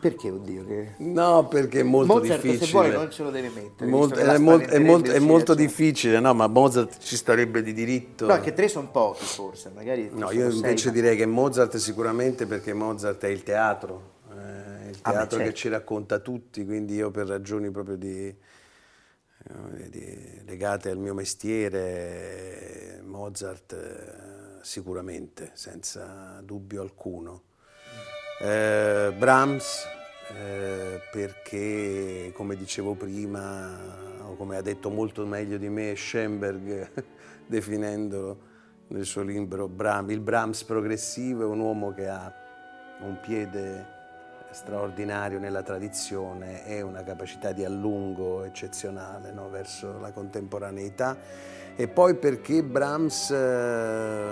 perché 0.00 0.30
oddio? 0.30 0.64
Che... 0.64 0.94
No, 0.98 1.48
perché 1.48 1.80
è 1.80 1.82
molto 1.82 2.14
Mozart, 2.14 2.40
difficile. 2.40 2.66
se 2.66 2.72
vuole 2.72 2.92
non 2.92 3.10
ce 3.10 3.22
lo 3.24 3.30
deve 3.30 3.48
mettere. 3.48 3.90
Mol- 3.90 4.12
è, 4.12 4.38
molto, 4.38 4.68
è, 4.68 4.78
molto, 4.78 5.10
è 5.10 5.18
molto 5.18 5.54
difficile, 5.54 6.20
no, 6.20 6.34
ma 6.34 6.46
Mozart 6.46 6.98
ci 7.00 7.16
starebbe 7.16 7.62
di 7.62 7.72
diritto. 7.72 8.26
No, 8.26 8.38
che 8.40 8.52
tre 8.52 8.68
sono 8.68 8.90
pochi 8.90 9.24
forse, 9.24 9.70
magari. 9.74 10.08
No, 10.12 10.30
io 10.30 10.50
invece 10.50 10.84
sei, 10.84 10.92
direi 10.92 11.16
che 11.16 11.26
Mozart 11.26 11.76
sicuramente 11.76 12.46
perché 12.46 12.72
Mozart 12.72 13.24
è 13.24 13.28
il 13.28 13.42
teatro, 13.42 14.12
eh, 14.30 14.88
il 14.90 15.00
teatro 15.00 15.20
ah, 15.20 15.24
beh, 15.24 15.28
certo. 15.30 15.36
che 15.38 15.54
ci 15.54 15.68
racconta 15.68 16.20
tutti, 16.20 16.64
quindi 16.64 16.94
io 16.94 17.10
per 17.10 17.26
ragioni 17.26 17.70
proprio 17.70 17.96
di, 17.96 18.26
eh, 18.28 19.88
di 19.90 20.42
legate 20.44 20.90
al 20.90 20.98
mio 20.98 21.14
mestiere, 21.14 23.02
Mozart 23.04 23.72
eh, 23.72 24.62
sicuramente, 24.62 25.50
senza 25.54 26.40
dubbio 26.44 26.82
alcuno. 26.82 27.42
Eh, 28.40 29.12
Brahms 29.18 29.84
eh, 30.32 31.00
perché 31.10 32.30
come 32.34 32.54
dicevo 32.54 32.94
prima, 32.94 33.76
o 34.26 34.36
come 34.36 34.56
ha 34.56 34.62
detto 34.62 34.90
molto 34.90 35.26
meglio 35.26 35.58
di 35.58 35.68
me 35.68 35.96
Schoenberg 35.96 36.88
definendolo 37.46 38.46
nel 38.88 39.04
suo 39.04 39.22
libro 39.22 39.66
Bram, 39.66 40.10
il 40.10 40.20
Brahms 40.20 40.62
progressivo 40.62 41.42
è 41.42 41.46
un 41.46 41.58
uomo 41.58 41.92
che 41.92 42.08
ha 42.08 42.32
un 43.00 43.18
piede 43.20 43.97
straordinario 44.50 45.38
nella 45.38 45.62
tradizione 45.62 46.66
e 46.66 46.80
una 46.80 47.02
capacità 47.02 47.52
di 47.52 47.64
allungo 47.64 48.44
eccezionale 48.44 49.32
no, 49.32 49.48
verso 49.48 49.98
la 49.98 50.10
contemporaneità 50.12 51.16
e 51.80 51.86
poi 51.86 52.16
perché 52.16 52.64
Brahms, 52.64 53.30
eh, 53.30 54.28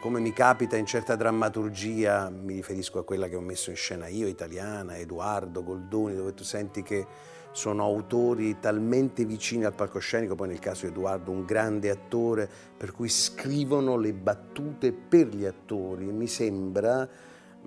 come 0.00 0.18
mi 0.18 0.32
capita 0.32 0.78
in 0.78 0.86
certa 0.86 1.14
drammaturgia, 1.14 2.30
mi 2.30 2.54
riferisco 2.54 2.98
a 2.98 3.04
quella 3.04 3.28
che 3.28 3.36
ho 3.36 3.42
messo 3.42 3.68
in 3.68 3.76
scena 3.76 4.06
io, 4.06 4.26
italiana, 4.26 4.96
Edoardo, 4.96 5.62
Goldoni, 5.62 6.14
dove 6.14 6.32
tu 6.32 6.42
senti 6.42 6.82
che 6.82 7.06
sono 7.50 7.84
autori 7.84 8.58
talmente 8.60 9.26
vicini 9.26 9.66
al 9.66 9.74
palcoscenico, 9.74 10.36
poi 10.36 10.48
nel 10.48 10.58
caso 10.58 10.86
di 10.86 10.92
Edoardo 10.92 11.30
un 11.32 11.44
grande 11.44 11.90
attore, 11.90 12.48
per 12.74 12.92
cui 12.92 13.10
scrivono 13.10 13.98
le 13.98 14.14
battute 14.14 14.90
per 14.92 15.26
gli 15.26 15.44
attori. 15.44 16.06
Mi 16.06 16.26
sembra, 16.26 17.06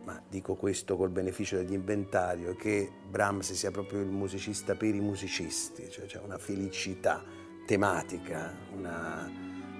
ma 0.03 0.21
dico 0.27 0.55
questo 0.55 0.95
col 0.95 1.09
beneficio 1.09 1.57
dell'inventario, 1.57 2.55
che 2.55 2.91
Brahms 3.09 3.53
sia 3.53 3.71
proprio 3.71 3.99
il 3.99 4.07
musicista 4.07 4.75
per 4.75 4.93
i 4.95 4.99
musicisti, 4.99 5.89
cioè 5.89 6.05
c'è 6.05 6.19
una 6.19 6.37
felicità 6.37 7.23
tematica, 7.65 8.55
una, 8.75 9.29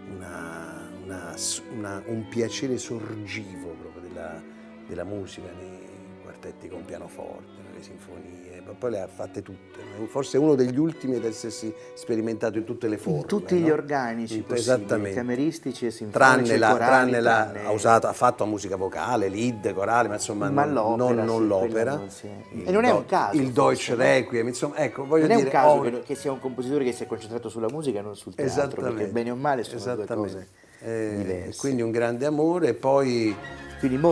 una, 0.09 0.89
una, 1.03 2.03
un 2.05 2.27
piacere 2.29 2.77
sorgivo 2.77 3.69
proprio 3.73 4.01
della, 4.01 4.41
della 4.87 5.03
musica 5.03 5.51
nei 5.51 5.87
quartetti 6.21 6.67
con 6.67 6.85
pianoforte, 6.85 7.61
nelle 7.63 7.81
sinfonie 7.81 8.48
poi 8.77 8.91
le 8.91 9.01
ha 9.01 9.07
fatte 9.07 9.41
tutte. 9.41 9.79
Forse 10.07 10.37
è 10.37 10.39
uno 10.39 10.55
degli 10.55 10.77
ultimi 10.77 11.15
ad 11.15 11.25
essersi 11.25 11.73
sperimentato 11.93 12.57
in 12.57 12.63
tutte 12.63 12.87
le 12.87 12.97
forme. 12.97 13.19
In 13.19 13.25
tutti 13.25 13.59
no? 13.59 13.65
gli 13.65 13.69
organici 13.69 14.45
Esattamente. 14.47 15.15
cameristici 15.15 15.85
e 15.85 15.91
sinfonici, 15.91 16.17
tranne 16.17 16.57
la, 16.57 16.71
corali, 16.71 16.89
tranne 16.89 17.21
la 17.21 17.49
tranne... 17.51 17.67
ha, 17.67 17.71
usato, 17.71 18.07
ha 18.07 18.13
fatto 18.13 18.45
musica 18.45 18.75
vocale, 18.75 19.29
lead, 19.29 19.73
corale, 19.73 20.07
ma 20.07 20.15
insomma 20.15 20.49
ma 20.49 20.63
non, 20.65 20.73
l'opera. 20.73 21.13
Non, 21.13 21.25
non 21.25 21.47
l'opera. 21.47 21.95
Non 21.95 22.09
si... 22.09 22.27
E 22.65 22.71
non 22.71 22.85
è 22.85 22.91
un 22.91 23.05
caso. 23.05 23.35
Il 23.37 23.51
Deutsche 23.51 23.95
Requiem, 23.95 24.47
insomma, 24.47 24.77
ecco, 24.77 25.05
voglio 25.05 25.27
non 25.27 25.37
dire... 25.37 25.51
Non 25.51 25.61
è 25.61 25.65
un 25.65 25.79
caso 25.81 25.97
oh... 25.97 25.99
che, 25.99 26.01
che, 26.01 26.15
sia 26.15 26.31
un 26.31 26.39
compositore 26.39 26.83
che 26.83 26.93
si 26.93 27.03
è 27.03 27.07
concentrato 27.07 27.49
sulla 27.49 27.69
musica 27.69 27.99
e 27.99 28.01
non 28.01 28.15
sul 28.15 28.35
teatro, 28.35 28.81
perché 28.81 29.07
bene 29.07 29.31
o 29.31 29.35
male 29.35 29.63
sono 29.63 29.95
due 29.95 30.05
cose 30.05 30.47
eh, 30.81 31.13
diverse. 31.17 31.59
Quindi 31.59 31.81
un 31.81 31.91
grande 31.91 32.25
amore 32.25 32.73
poi 32.73 33.35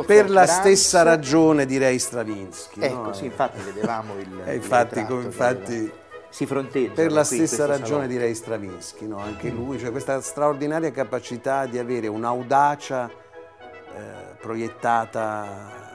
per 0.05 0.29
la 0.29 0.45
stessa 0.45 1.03
ragione 1.03 1.65
direi 1.65 2.00
Stravinsky. 2.00 2.81
Ecco, 2.81 3.01
no? 3.01 3.13
sì, 3.13 3.25
infatti 3.25 3.62
vedevamo 3.62 4.17
il... 4.17 4.41
Eh, 4.45 4.55
infatti, 4.55 5.05
come, 5.05 5.24
infatti 5.24 5.91
si 6.29 6.45
fronteggia. 6.45 6.93
Per 6.93 7.12
la 7.12 7.24
stessa 7.24 7.65
ragione 7.65 7.86
salone. 7.88 8.07
direi 8.07 8.36
Stravinsky, 8.36 9.07
no? 9.07 9.19
anche 9.19 9.50
lui, 9.50 9.79
cioè 9.79 9.91
questa 9.91 10.21
straordinaria 10.21 10.91
capacità 10.91 11.65
di 11.65 11.77
avere 11.77 12.07
un'audacia 12.07 13.09
eh, 13.09 14.36
proiettata 14.39 15.86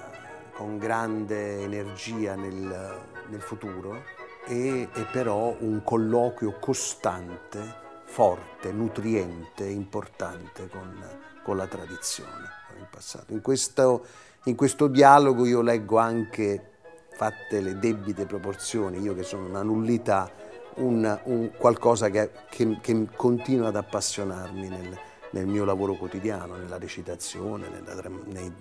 con 0.54 0.78
grande 0.78 1.62
energia 1.62 2.34
nel, 2.34 3.00
nel 3.28 3.40
futuro 3.40 4.02
e, 4.46 4.88
e 4.92 5.06
però 5.10 5.54
un 5.60 5.82
colloquio 5.82 6.56
costante, 6.58 7.74
forte, 8.04 8.72
nutriente, 8.72 9.64
importante 9.64 10.68
con, 10.68 10.94
con 11.42 11.56
la 11.56 11.66
tradizione 11.66 12.60
passato. 12.92 13.32
In 13.32 13.40
questo, 13.40 14.04
in 14.44 14.54
questo 14.54 14.86
dialogo 14.86 15.46
io 15.46 15.62
leggo 15.62 15.98
anche, 15.98 16.70
fatte 17.12 17.60
le 17.60 17.78
debite 17.78 18.26
proporzioni, 18.26 19.00
io 19.00 19.14
che 19.14 19.22
sono 19.22 19.46
una 19.46 19.62
nullità, 19.62 20.30
un, 20.74 21.20
un 21.24 21.50
qualcosa 21.56 22.08
che, 22.10 22.30
che, 22.48 22.78
che, 22.80 23.06
continua 23.14 23.68
ad 23.68 23.76
appassionarmi 23.76 24.68
nel, 24.68 24.98
nel, 25.30 25.46
mio 25.46 25.64
lavoro 25.64 25.94
quotidiano, 25.94 26.56
nella 26.56 26.78
recitazione, 26.78 27.68
nella, 27.68 28.02
nei, 28.26 28.52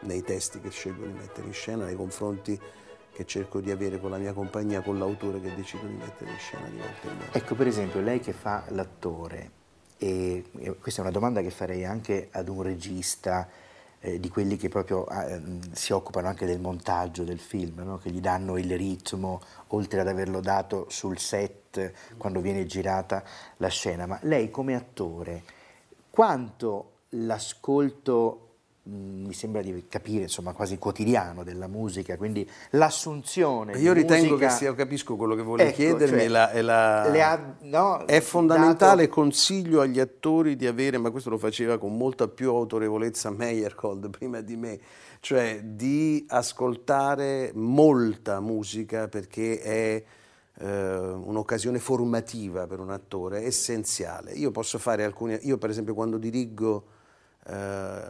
nei 0.00 0.22
testi 0.22 0.60
che 0.60 0.70
scelgo 0.70 1.04
di 1.04 1.12
mettere 1.12 1.46
in 1.46 1.52
scena, 1.52 1.84
nei 1.84 1.96
confronti 1.96 2.58
che 3.12 3.26
cerco 3.26 3.60
di 3.60 3.70
avere 3.70 4.00
con 4.00 4.10
la 4.10 4.16
mia 4.16 4.32
compagnia, 4.32 4.80
con 4.80 4.98
l'autore 4.98 5.40
che 5.40 5.54
decido 5.54 5.86
di 5.86 5.94
mettere 5.94 6.30
in 6.30 6.38
scena 6.38 6.66
di 6.68 6.78
volta 6.78 7.08
in 7.08 7.18
volta. 7.18 7.38
Ecco 7.38 7.54
per 7.54 7.66
esempio 7.66 8.00
lei 8.00 8.20
che 8.20 8.32
fa 8.32 8.64
l'attore, 8.68 9.50
e 9.98 10.44
questa 10.80 11.00
è 11.00 11.04
una 11.04 11.12
domanda 11.12 11.42
che 11.42 11.50
farei 11.50 11.84
anche 11.84 12.28
ad 12.32 12.48
un 12.48 12.62
regista 12.62 13.48
eh, 14.04 14.18
di 14.18 14.28
quelli 14.28 14.56
che 14.56 14.68
proprio 14.68 15.08
eh, 15.08 15.40
si 15.72 15.92
occupano 15.92 16.26
anche 16.26 16.44
del 16.44 16.60
montaggio 16.60 17.22
del 17.22 17.38
film, 17.38 17.80
no? 17.84 17.98
che 17.98 18.10
gli 18.10 18.20
danno 18.20 18.58
il 18.58 18.76
ritmo, 18.76 19.40
oltre 19.68 20.00
ad 20.00 20.08
averlo 20.08 20.40
dato 20.40 20.86
sul 20.88 21.18
set 21.18 21.92
quando 22.16 22.40
viene 22.40 22.66
girata 22.66 23.22
la 23.58 23.68
scena. 23.68 24.06
Ma 24.06 24.18
lei 24.22 24.50
come 24.50 24.74
attore, 24.74 25.42
quanto 26.10 26.90
l'ascolto 27.10 28.51
mi 28.84 29.32
sembra 29.32 29.62
di 29.62 29.84
capire, 29.88 30.22
insomma, 30.22 30.52
quasi 30.52 30.76
quotidiano 30.76 31.44
della 31.44 31.68
musica, 31.68 32.16
quindi 32.16 32.48
l'assunzione. 32.70 33.78
Io 33.78 33.92
ritengo 33.92 34.32
musica... 34.32 34.48
che 34.48 34.54
sia, 34.54 34.74
capisco 34.74 35.14
quello 35.14 35.36
che 35.36 35.42
vuole 35.42 35.68
ecco, 35.68 35.76
chiedermi, 35.76 36.18
cioè, 36.18 36.28
la, 36.28 36.50
è, 36.50 36.62
la... 36.62 37.02
ha, 37.02 37.54
no, 37.60 38.04
è, 38.06 38.20
fondamentale, 38.20 39.04
dato... 39.04 39.14
consiglio 39.14 39.82
agli 39.82 40.00
attori 40.00 40.56
di 40.56 40.66
avere, 40.66 40.98
ma 40.98 41.10
questo 41.10 41.30
lo 41.30 41.38
faceva 41.38 41.78
con 41.78 41.96
molta 41.96 42.26
più 42.26 42.50
autorevolezza 42.50 43.30
Meyerhold 43.30 44.10
prima 44.10 44.40
di 44.40 44.56
me, 44.56 44.80
cioè 45.20 45.60
di 45.62 46.24
ascoltare 46.28 47.52
molta 47.54 48.40
musica 48.40 49.06
perché 49.06 49.60
è 49.60 50.04
eh, 50.58 50.98
un'occasione 50.98 51.78
formativa 51.78 52.66
per 52.66 52.80
un 52.80 52.90
attore, 52.90 53.44
essenziale. 53.44 54.32
Io 54.32 54.50
posso 54.50 54.78
fare 54.78 55.04
alcuni, 55.04 55.38
io 55.42 55.56
per 55.56 55.70
esempio 55.70 55.94
quando 55.94 56.18
dirigo 56.18 56.91
eh, 57.46 58.00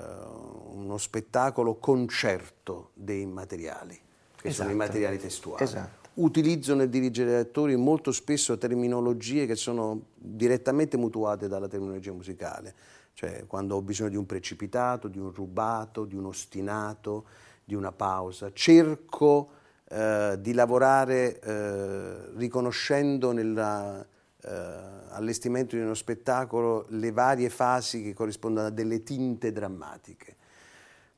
uno 0.73 0.99
spettacolo 0.99 1.77
concerto 1.77 2.91
dei 2.95 3.27
materiali, 3.27 3.99
che 4.37 4.49
esatto. 4.49 4.53
sono 4.53 4.69
i 4.69 4.73
esatto. 4.73 4.77
materiali 4.77 5.19
testuali. 5.19 5.63
Esatto. 5.63 6.01
Utilizzo 6.15 6.75
nel 6.75 6.91
dirigere 6.91 7.31
gli 7.31 7.41
attori 7.41 7.75
molto 7.77 8.13
spesso 8.13 8.59
terminologie 8.59 9.47
che 9.47 9.57
sono 9.57 10.09
direttamente 10.15 10.99
mutuate 10.99 11.49
dalla 11.49 11.69
terminologia 11.69 12.13
musicale, 12.13 12.75
cioè 13.15 13.45
quando 13.47 13.77
ho 13.77 13.83
bisogno 13.83 14.11
di 14.11 14.17
un 14.17 14.27
precipitato, 14.27 15.09
di 15.09 15.19
un 15.19 15.33
rubato, 15.33 16.05
di 16.05 16.15
un 16.15 16.27
ostinato, 16.27 17.25
di 17.65 17.75
una 17.75 17.93
pausa. 17.93 18.53
Cerco 18.53 19.61
eh, 19.89 20.37
di 20.39 20.53
lavorare 20.53 21.41
eh, 21.41 22.31
riconoscendo 22.37 23.33
nella, 23.33 24.05
allestimento 24.45 25.77
di 25.77 25.83
uno 25.83 25.95
spettacolo 25.95 26.87
le 26.89 27.13
varie 27.13 27.49
fasi 27.49 28.03
che 28.03 28.15
corrispondono 28.15 28.67
a 28.67 28.71
delle 28.71 29.03
tinte 29.03 29.53
drammatiche. 29.53 30.37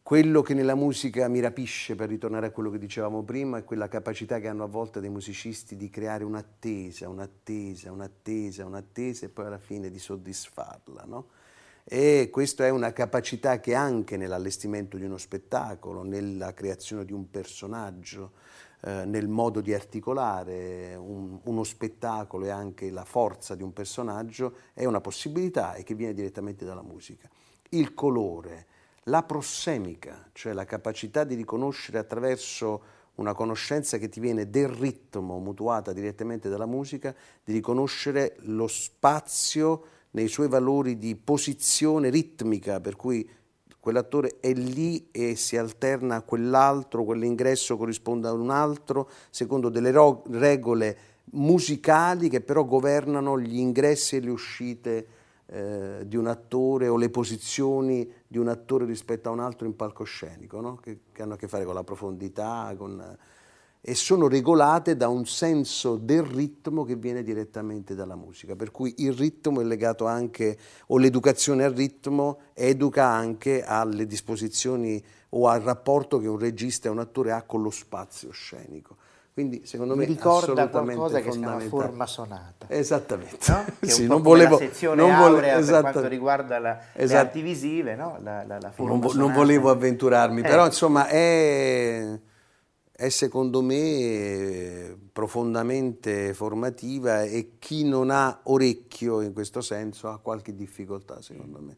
Quello 0.03 0.43
che 0.43 0.53
nella 0.53 0.75
musica 0.75 1.29
mi 1.29 1.41
rapisce, 1.41 1.95
per 1.95 2.11
ritornare 2.11 2.49
a 2.49 2.51
quello 2.51 2.71
che 2.71 2.77
dicevamo 2.77 3.23
prima, 3.23 3.57
è 3.57 3.65
quella 3.65 3.89
capacità 3.89 4.39
che 4.39 4.49
hanno 4.49 4.65
a 4.65 4.67
volte 4.67 5.01
dei 5.01 5.09
musicisti 5.09 5.77
di 5.77 5.89
creare 5.89 6.25
un'attesa, 6.25 7.09
un'attesa, 7.09 7.91
un'attesa, 7.91 8.67
un'attesa 8.67 9.25
e 9.25 9.29
poi 9.31 9.47
alla 9.47 9.57
fine 9.57 9.89
di 9.89 9.99
soddisfarla. 9.99 11.05
No? 11.07 11.29
E 11.85 12.29
questa 12.31 12.67
è 12.67 12.69
una 12.69 12.93
capacità 12.93 13.61
che 13.61 13.75
anche 13.75 14.19
nell'allestimento 14.19 14.99
di 14.99 15.05
uno 15.05 15.17
spettacolo, 15.17 16.03
nella 16.03 16.53
creazione 16.53 17.07
di 17.07 17.15
un 17.15 17.31
personaggio, 17.31 18.33
eh, 18.87 19.07
nel 19.07 19.29
modo 19.29 19.63
di 19.63 19.73
articolare 19.73 20.95
un, 20.95 21.39
uno 21.45 21.65
spettacolo 21.65 22.45
e 22.45 22.51
anche 22.51 22.91
la 22.91 23.05
forza 23.05 23.55
di 23.55 23.63
un 23.63 23.73
personaggio 23.73 24.57
è 24.75 24.85
una 24.85 25.01
possibilità 25.01 25.73
e 25.73 25.85
che 25.85 25.95
viene 25.95 26.13
direttamente 26.13 26.67
dalla 26.67 26.83
musica. 26.83 27.27
Il 27.71 27.95
colore, 27.95 28.67
la 29.05 29.23
prossemica, 29.23 30.29
cioè 30.33 30.53
la 30.53 30.67
capacità 30.67 31.25
di 31.25 31.35
riconoscere 31.35 31.97
attraverso 31.97 32.83
una 33.15 33.33
conoscenza 33.33 33.97
che 33.97 34.11
ti 34.11 34.21
viene 34.21 34.51
del 34.51 34.69
ritmo 34.69 35.39
mutuata 35.39 35.95
direttamente 35.95 36.51
dalla 36.51 36.67
musica, 36.67 37.15
di 37.43 37.55
riconoscere 37.55 38.37
lo 38.41 38.67
spazio 38.67 39.85
nei 40.11 40.29
suoi 40.29 40.49
valori 40.49 40.99
di 40.99 41.17
posizione 41.17 42.11
ritmica, 42.11 42.81
per 42.81 42.97
cui 42.97 43.27
quell'attore 43.85 44.39
è 44.41 44.51
lì 44.55 45.09
e 45.11 45.37
si 45.37 45.59
alterna 45.59 46.17
a 46.17 46.23
quell'altro, 46.23 47.05
quell'ingresso 47.05 47.77
corrisponde 47.77 48.29
a 48.29 48.33
un 48.33 48.49
altro, 48.49 49.11
secondo 49.29 49.69
delle 49.69 49.93
regole 50.31 50.97
musicali 51.33 52.31
che 52.31 52.41
però 52.41 52.65
governano 52.65 53.39
gli 53.39 53.59
ingressi 53.59 54.17
e 54.17 54.21
le 54.21 54.31
uscite 54.31 55.07
eh, 55.45 55.99
di 56.07 56.17
un 56.17 56.29
attore 56.29 56.89
o 56.89 56.97
le 56.97 57.11
posizioni 57.11 58.11
di 58.27 58.39
un 58.39 58.49
attore 58.49 58.87
rispetto 58.87 59.29
a 59.29 59.33
un 59.33 59.41
altro 59.41 59.67
in 59.67 59.77
palcoscenico, 59.77 60.63
no? 60.63 60.77
che, 60.77 61.01
che, 61.13 61.21
hanno 61.21 61.35
a 61.35 61.37
che 61.37 61.47
fare 61.47 61.67
con 61.67 61.75
la 61.75 61.85
profondità, 61.85 62.75
con 62.79 63.19
e 63.87 63.95
sono 63.95 64.29
regolate 64.29 64.97
da 64.97 65.09
un 65.09 65.27
senso 65.27 65.97
del 65.97 66.23
ritmo 66.23 66.85
che 66.85 66.97
viene 66.97 67.23
direttamente 67.23 67.95
dalla 67.95 68.17
musica, 68.17 68.57
per 68.57 68.71
cui 68.71 68.95
il 68.99 69.13
ritmo 69.13 69.61
è 69.61 69.65
legato 69.65 70.07
anche, 70.07 70.57
o 70.87 70.97
l'educazione 70.97 71.65
al 71.65 71.75
ritmo 71.75 72.39
educa 72.55 73.05
anche 73.05 73.63
alle 73.63 74.07
disposizioni 74.07 75.05
o 75.31 75.49
al 75.49 75.61
rapporto 75.61 76.19
che 76.19 76.27
un 76.29 76.39
regista 76.39 76.89
e 76.89 76.93
un 76.93 76.99
attore 76.99 77.33
ha 77.33 77.43
con 77.43 77.61
lo 77.61 77.69
spazio 77.69 78.31
scenico. 78.31 78.97
Quindi 79.35 79.67
secondo 79.67 79.95
me 79.97 80.07
mi 80.07 80.15
ricorda 80.15 80.69
qualcosa 80.69 81.21
che 81.21 81.33
si 81.33 81.41
chiama 81.41 81.59
forma 81.61 82.07
sonata. 82.07 82.67
Esattamente. 82.69 83.37
No? 83.49 83.65
Che 83.81 83.89
sì, 83.89 84.07
non 84.07 84.23
volevo, 84.23 84.53
la 84.53 84.65
sezione 84.65 85.03
non 85.03 85.11
volevo, 85.11 85.35
aurea 85.37 85.59
esatto. 85.59 85.83
per 85.83 85.93
quanto 85.93 86.09
riguarda 86.09 86.59
la, 86.59 86.79
esatto. 86.95 87.13
le 87.13 87.19
arti 87.19 87.41
visive, 87.43 87.97
no? 87.97 88.17
la, 88.23 88.45
la 88.45 88.73
non, 88.77 89.01
vo- 89.01 89.13
non, 89.13 89.33
volevo 89.33 89.69
avventurarmi, 89.69 90.41
eh. 90.41 90.45
però 90.45 90.65
insomma 90.65 91.09
è, 91.09 92.19
è 92.97 93.09
secondo 93.09 93.61
me 93.61 94.97
profondamente 95.13 96.33
formativa 96.33 97.25
e 97.25 97.55
chi 97.59 97.85
non 97.85 98.11
ha 98.11 98.41
orecchio 98.45 99.21
in 99.21 99.33
questo 99.33 99.61
senso 99.61 100.09
ha 100.09 100.19
qualche 100.19 100.55
difficoltà 100.55 101.21
secondo 101.21 101.59
me. 101.61 101.77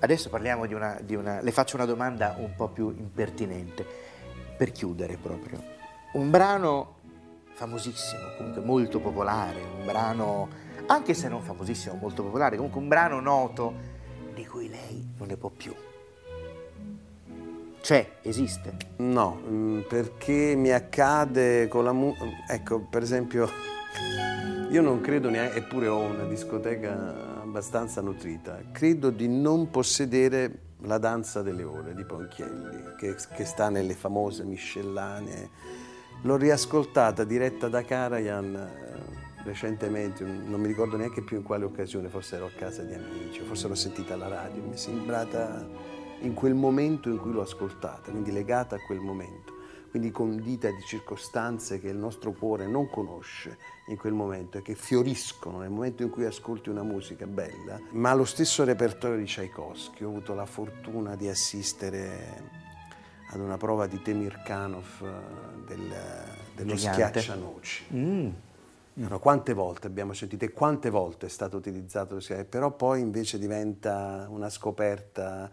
Adesso 0.00 0.28
parliamo 0.28 0.66
di 0.66 0.74
una, 0.74 1.00
di 1.02 1.14
una 1.14 1.40
le 1.40 1.52
faccio 1.52 1.76
una 1.76 1.86
domanda 1.86 2.34
un 2.38 2.52
po' 2.54 2.68
più 2.68 2.90
impertinente, 2.90 3.86
per 4.58 4.72
chiudere 4.72 5.16
proprio 5.16 5.62
un 6.12 6.30
brano 6.30 6.98
famosissimo, 7.54 8.34
comunque 8.36 8.62
molto 8.62 9.00
popolare, 9.00 9.60
un 9.78 9.86
brano, 9.86 10.48
anche 10.86 11.14
se 11.14 11.28
non 11.28 11.40
famosissimo, 11.40 11.94
molto 11.94 12.22
popolare, 12.22 12.56
comunque 12.56 12.80
un 12.80 12.88
brano 12.88 13.20
noto 13.20 13.74
di 14.34 14.44
cui 14.44 14.68
lei 14.68 15.14
non 15.16 15.28
ne 15.28 15.36
può 15.36 15.48
più. 15.48 15.74
C'è, 17.82 18.12
esiste? 18.22 18.76
No, 18.98 19.42
mm, 19.44 19.80
perché 19.80 20.54
mi 20.56 20.70
accade 20.70 21.66
con 21.68 21.82
la 21.82 21.92
musica, 21.92 22.24
ecco, 22.48 22.80
per 22.80 23.02
esempio, 23.02 23.50
io 24.70 24.80
non 24.80 25.00
credo 25.00 25.28
neanche, 25.28 25.58
eppure 25.58 25.88
ho 25.88 25.98
una 25.98 26.24
discoteca 26.24 27.42
abbastanza 27.42 28.00
nutrita, 28.00 28.60
credo 28.70 29.10
di 29.10 29.28
non 29.28 29.68
possedere 29.68 30.70
la 30.82 30.98
danza 30.98 31.42
delle 31.42 31.64
ore 31.64 31.94
di 31.94 32.04
Ponchielli, 32.04 32.94
che, 32.96 33.16
che 33.34 33.44
sta 33.44 33.68
nelle 33.68 33.94
famose 33.94 34.44
miscellanee 34.44 35.50
L'ho 36.24 36.36
riascoltata 36.36 37.24
diretta 37.24 37.66
da 37.66 37.82
Karajan 37.82 38.54
eh, 38.54 39.42
recentemente, 39.42 40.22
non 40.22 40.60
mi 40.60 40.68
ricordo 40.68 40.96
neanche 40.96 41.20
più 41.20 41.38
in 41.38 41.42
quale 41.42 41.64
occasione, 41.64 42.08
forse 42.08 42.36
ero 42.36 42.46
a 42.46 42.50
casa 42.56 42.82
di 42.82 42.94
amici, 42.94 43.40
forse 43.40 43.66
l'ho 43.66 43.74
sentita 43.74 44.14
alla 44.14 44.28
radio, 44.28 44.62
mi 44.62 44.74
è 44.74 44.76
sembrata 44.76 45.66
in 46.22 46.34
quel 46.34 46.54
momento 46.54 47.08
in 47.08 47.18
cui 47.18 47.32
l'ho 47.32 47.42
ascoltata, 47.42 48.10
quindi 48.10 48.32
legata 48.32 48.76
a 48.76 48.78
quel 48.80 49.00
momento, 49.00 49.52
quindi 49.90 50.10
condita 50.10 50.68
di 50.68 50.82
circostanze 50.86 51.80
che 51.80 51.88
il 51.88 51.96
nostro 51.96 52.32
cuore 52.32 52.66
non 52.66 52.88
conosce 52.88 53.58
in 53.88 53.96
quel 53.96 54.12
momento 54.12 54.58
e 54.58 54.62
che 54.62 54.74
fioriscono 54.74 55.58
nel 55.58 55.70
momento 55.70 56.02
in 56.02 56.10
cui 56.10 56.24
ascolti 56.24 56.68
una 56.70 56.82
musica 56.82 57.26
bella, 57.26 57.78
ma 57.90 58.14
lo 58.14 58.24
stesso 58.24 58.64
repertorio 58.64 59.18
di 59.18 59.24
Tchaikovsky, 59.24 60.04
ho 60.04 60.08
avuto 60.08 60.34
la 60.34 60.46
fortuna 60.46 61.16
di 61.16 61.28
assistere 61.28 62.60
ad 63.32 63.40
una 63.40 63.56
prova 63.56 63.86
di 63.86 64.00
Temirkanov 64.00 65.02
eh, 65.02 65.66
del, 65.66 65.94
dello 66.54 66.74
Gigante. 66.74 67.20
schiaccianoci. 67.20 67.84
Mm. 67.94 68.28
Allora, 68.98 69.16
quante 69.16 69.54
volte 69.54 69.86
abbiamo 69.86 70.12
sentito 70.12 70.44
e 70.44 70.52
quante 70.52 70.90
volte 70.90 71.24
è 71.24 71.28
stato 71.30 71.56
utilizzato, 71.56 72.18
però 72.46 72.72
poi 72.72 73.00
invece 73.00 73.38
diventa 73.38 74.26
una 74.28 74.50
scoperta. 74.50 75.50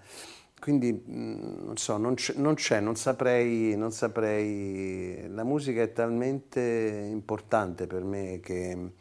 Quindi 0.60 0.91
mm, 0.91 1.65
non 1.65 1.78
so, 1.78 1.98
non 1.98 2.15
c'è, 2.15 2.34
non, 2.34 2.56
non, 2.84 2.95
saprei, 2.95 3.76
non 3.76 3.91
saprei. 3.91 5.28
La 5.30 5.43
musica 5.43 5.82
è 5.82 5.93
talmente 5.93 7.08
importante 7.10 7.88
per 7.88 8.04
me 8.04 8.39
che 8.41 8.91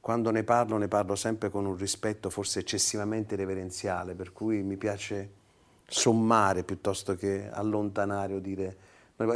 quando 0.00 0.30
ne 0.30 0.44
parlo 0.44 0.76
ne 0.78 0.88
parlo 0.88 1.14
sempre 1.14 1.50
con 1.50 1.66
un 1.66 1.76
rispetto 1.76 2.30
forse 2.30 2.60
eccessivamente 2.60 3.36
reverenziale, 3.36 4.14
per 4.14 4.32
cui 4.32 4.62
mi 4.62 4.76
piace 4.76 5.38
sommare 5.86 6.62
piuttosto 6.62 7.16
che 7.16 7.50
allontanare 7.50 8.34
o 8.34 8.38
dire... 8.38 8.76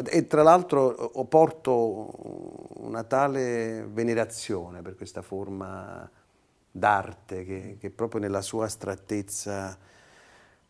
E 0.06 0.26
tra 0.26 0.42
l'altro 0.42 1.10
porto 1.28 2.80
una 2.80 3.04
tale 3.04 3.86
venerazione 3.92 4.80
per 4.80 4.96
questa 4.96 5.20
forma 5.20 6.10
d'arte 6.70 7.44
che, 7.44 7.76
che 7.78 7.90
proprio 7.90 8.18
nella 8.18 8.40
sua 8.40 8.64
astrattezza 8.64 9.76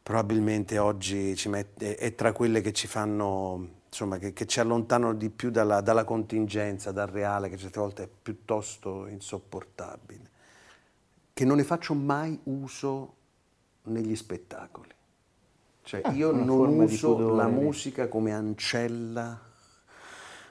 probabilmente 0.05 0.77
oggi 0.77 1.35
mette, 1.47 1.97
è 1.97 2.15
tra 2.15 2.33
quelle 2.33 2.61
che 2.61 2.75
ci 2.75 2.87
fanno, 2.87 3.69
insomma, 3.87 4.19
che, 4.19 4.35
che 4.35 4.45
ci 4.45 4.61
allontanano 4.61 5.15
di 5.15 5.31
più 5.31 5.51
dalla, 5.51 5.81
dalla, 5.81 6.05
contingenza, 6.05 6.93
dal 6.93 7.09
reale, 7.09 7.49
che 7.49 7.57
certe 7.57 7.81
volte 7.81 8.03
è 8.03 8.09
piuttosto 8.23 9.07
insopportabile, 9.07 10.31
che 11.33 11.45
non 11.47 11.57
ne 11.57 11.65
faccio 11.65 11.95
mai 11.95 12.39
uso 12.45 13.15
negli 13.85 14.15
spettacoli. 14.15 14.91
Cioè, 15.83 16.03
ah, 16.05 16.13
io 16.13 16.33
non 16.33 16.81
uso 16.81 17.35
la 17.35 17.49
musica 17.49 18.07
come 18.07 18.35
ancella 18.35 19.41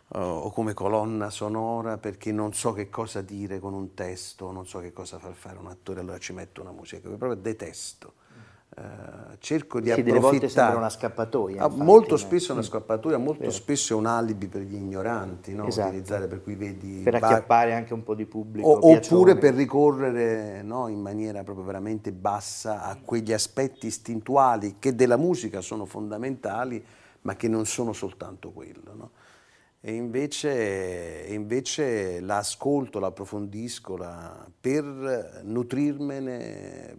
uh, 0.08 0.18
o 0.18 0.50
come 0.50 0.74
colonna 0.74 1.30
sonora 1.30 2.00
perché 2.00 2.32
non 2.32 2.54
so 2.54 2.74
che 2.74 2.90
cosa 2.90 3.22
dire 3.22 3.60
con 3.60 3.74
un 3.74 3.94
testo, 3.94 4.52
non 4.52 4.66
so 4.66 4.80
che 4.80 4.92
cosa 4.92 5.20
far 5.20 5.34
fare 5.34 5.60
un 5.60 5.68
attore, 5.68 6.00
allora 6.00 6.18
ci 6.18 6.34
metto 6.34 6.62
una 6.62 6.72
musica 6.72 7.08
che 7.08 7.16
proprio 7.16 7.40
detesto. 7.40 8.22
Uh, 8.76 9.36
cerco 9.38 9.80
di 9.80 9.86
che 9.86 9.92
approfittare. 9.92 10.04
Delle 10.04 10.20
volte 10.20 10.50
sembra 10.50 10.78
una 10.78 10.90
scappatoia. 10.90 11.62
Ah, 11.62 11.66
infatti, 11.66 11.84
molto 11.84 12.18
spesso 12.18 12.50
è 12.50 12.54
una 12.54 12.64
scappatoia, 12.64 13.18
molto 13.18 13.42
Vero. 13.42 13.52
spesso 13.52 13.94
è 13.94 13.96
un 13.96 14.08
alibi 14.08 14.48
per 14.48 14.62
gli 14.62 14.74
ignoranti, 14.74 15.54
no? 15.54 15.68
esatto. 15.68 15.90
utilizzare 15.90 16.28
per 16.28 16.42
cui 16.42 16.56
vedi. 16.56 17.02
Per 17.04 17.14
acchiappare 17.14 17.74
anche 17.76 17.94
un 17.94 18.02
po' 18.02 18.16
di 18.16 18.26
pubblico. 18.26 18.68
O, 18.68 18.96
oppure 18.96 19.38
per 19.38 19.54
ricorrere 19.54 20.64
no, 20.64 20.88
in 20.88 21.02
maniera 21.02 21.44
proprio 21.44 21.66
veramente 21.66 22.12
bassa 22.12 22.82
a 22.82 22.98
quegli 23.04 23.32
aspetti 23.32 23.86
istintuali 23.86 24.78
che 24.80 24.96
della 24.96 25.18
musica 25.18 25.62
sono 25.62 25.86
fondamentali, 25.86 26.84
ma 27.22 27.36
che 27.36 27.48
non 27.48 27.68
sono 27.68 27.94
soltanto 27.94 28.50
quello. 28.52 28.94
No? 28.96 29.12
E 29.82 29.94
invece, 29.94 31.26
invece 31.28 32.22
l'ascolto, 32.22 33.00
l'approfondisco 33.00 33.98
la, 33.98 34.48
per 34.60 35.42
nutrirmene 35.44 36.96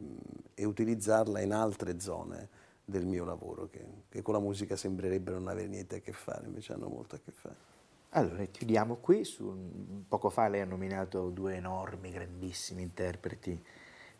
e 0.54 0.64
utilizzarla 0.64 1.40
in 1.40 1.52
altre 1.52 2.00
zone 2.00 2.48
del 2.84 3.06
mio 3.06 3.24
lavoro, 3.24 3.68
che, 3.70 3.84
che 4.08 4.22
con 4.22 4.34
la 4.34 4.40
musica 4.40 4.76
sembrerebbero 4.76 5.38
non 5.38 5.48
avere 5.48 5.68
niente 5.68 5.96
a 5.96 6.00
che 6.00 6.12
fare, 6.12 6.46
invece 6.46 6.72
hanno 6.72 6.88
molto 6.88 7.16
a 7.16 7.18
che 7.24 7.32
fare. 7.32 7.72
Allora, 8.10 8.44
chiudiamo 8.44 8.96
qui. 8.96 9.24
Su, 9.24 10.04
poco 10.06 10.30
fa 10.30 10.48
lei 10.48 10.60
ha 10.60 10.66
nominato 10.66 11.30
due 11.30 11.56
enormi, 11.56 12.10
grandissimi 12.10 12.82
interpreti, 12.82 13.60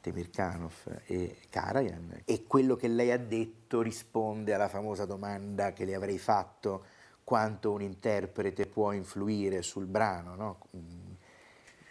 Temirkanov 0.00 1.02
e 1.06 1.36
Karajan, 1.48 2.22
e 2.24 2.44
quello 2.46 2.76
che 2.76 2.88
lei 2.88 3.12
ha 3.12 3.18
detto 3.18 3.80
risponde 3.82 4.52
alla 4.52 4.68
famosa 4.68 5.04
domanda 5.04 5.72
che 5.72 5.84
le 5.84 5.94
avrei 5.94 6.18
fatto 6.18 6.84
quanto 7.22 7.72
un 7.72 7.80
interprete 7.80 8.66
può 8.66 8.92
influire 8.92 9.62
sul 9.62 9.86
brano, 9.86 10.34
no? 10.34 10.58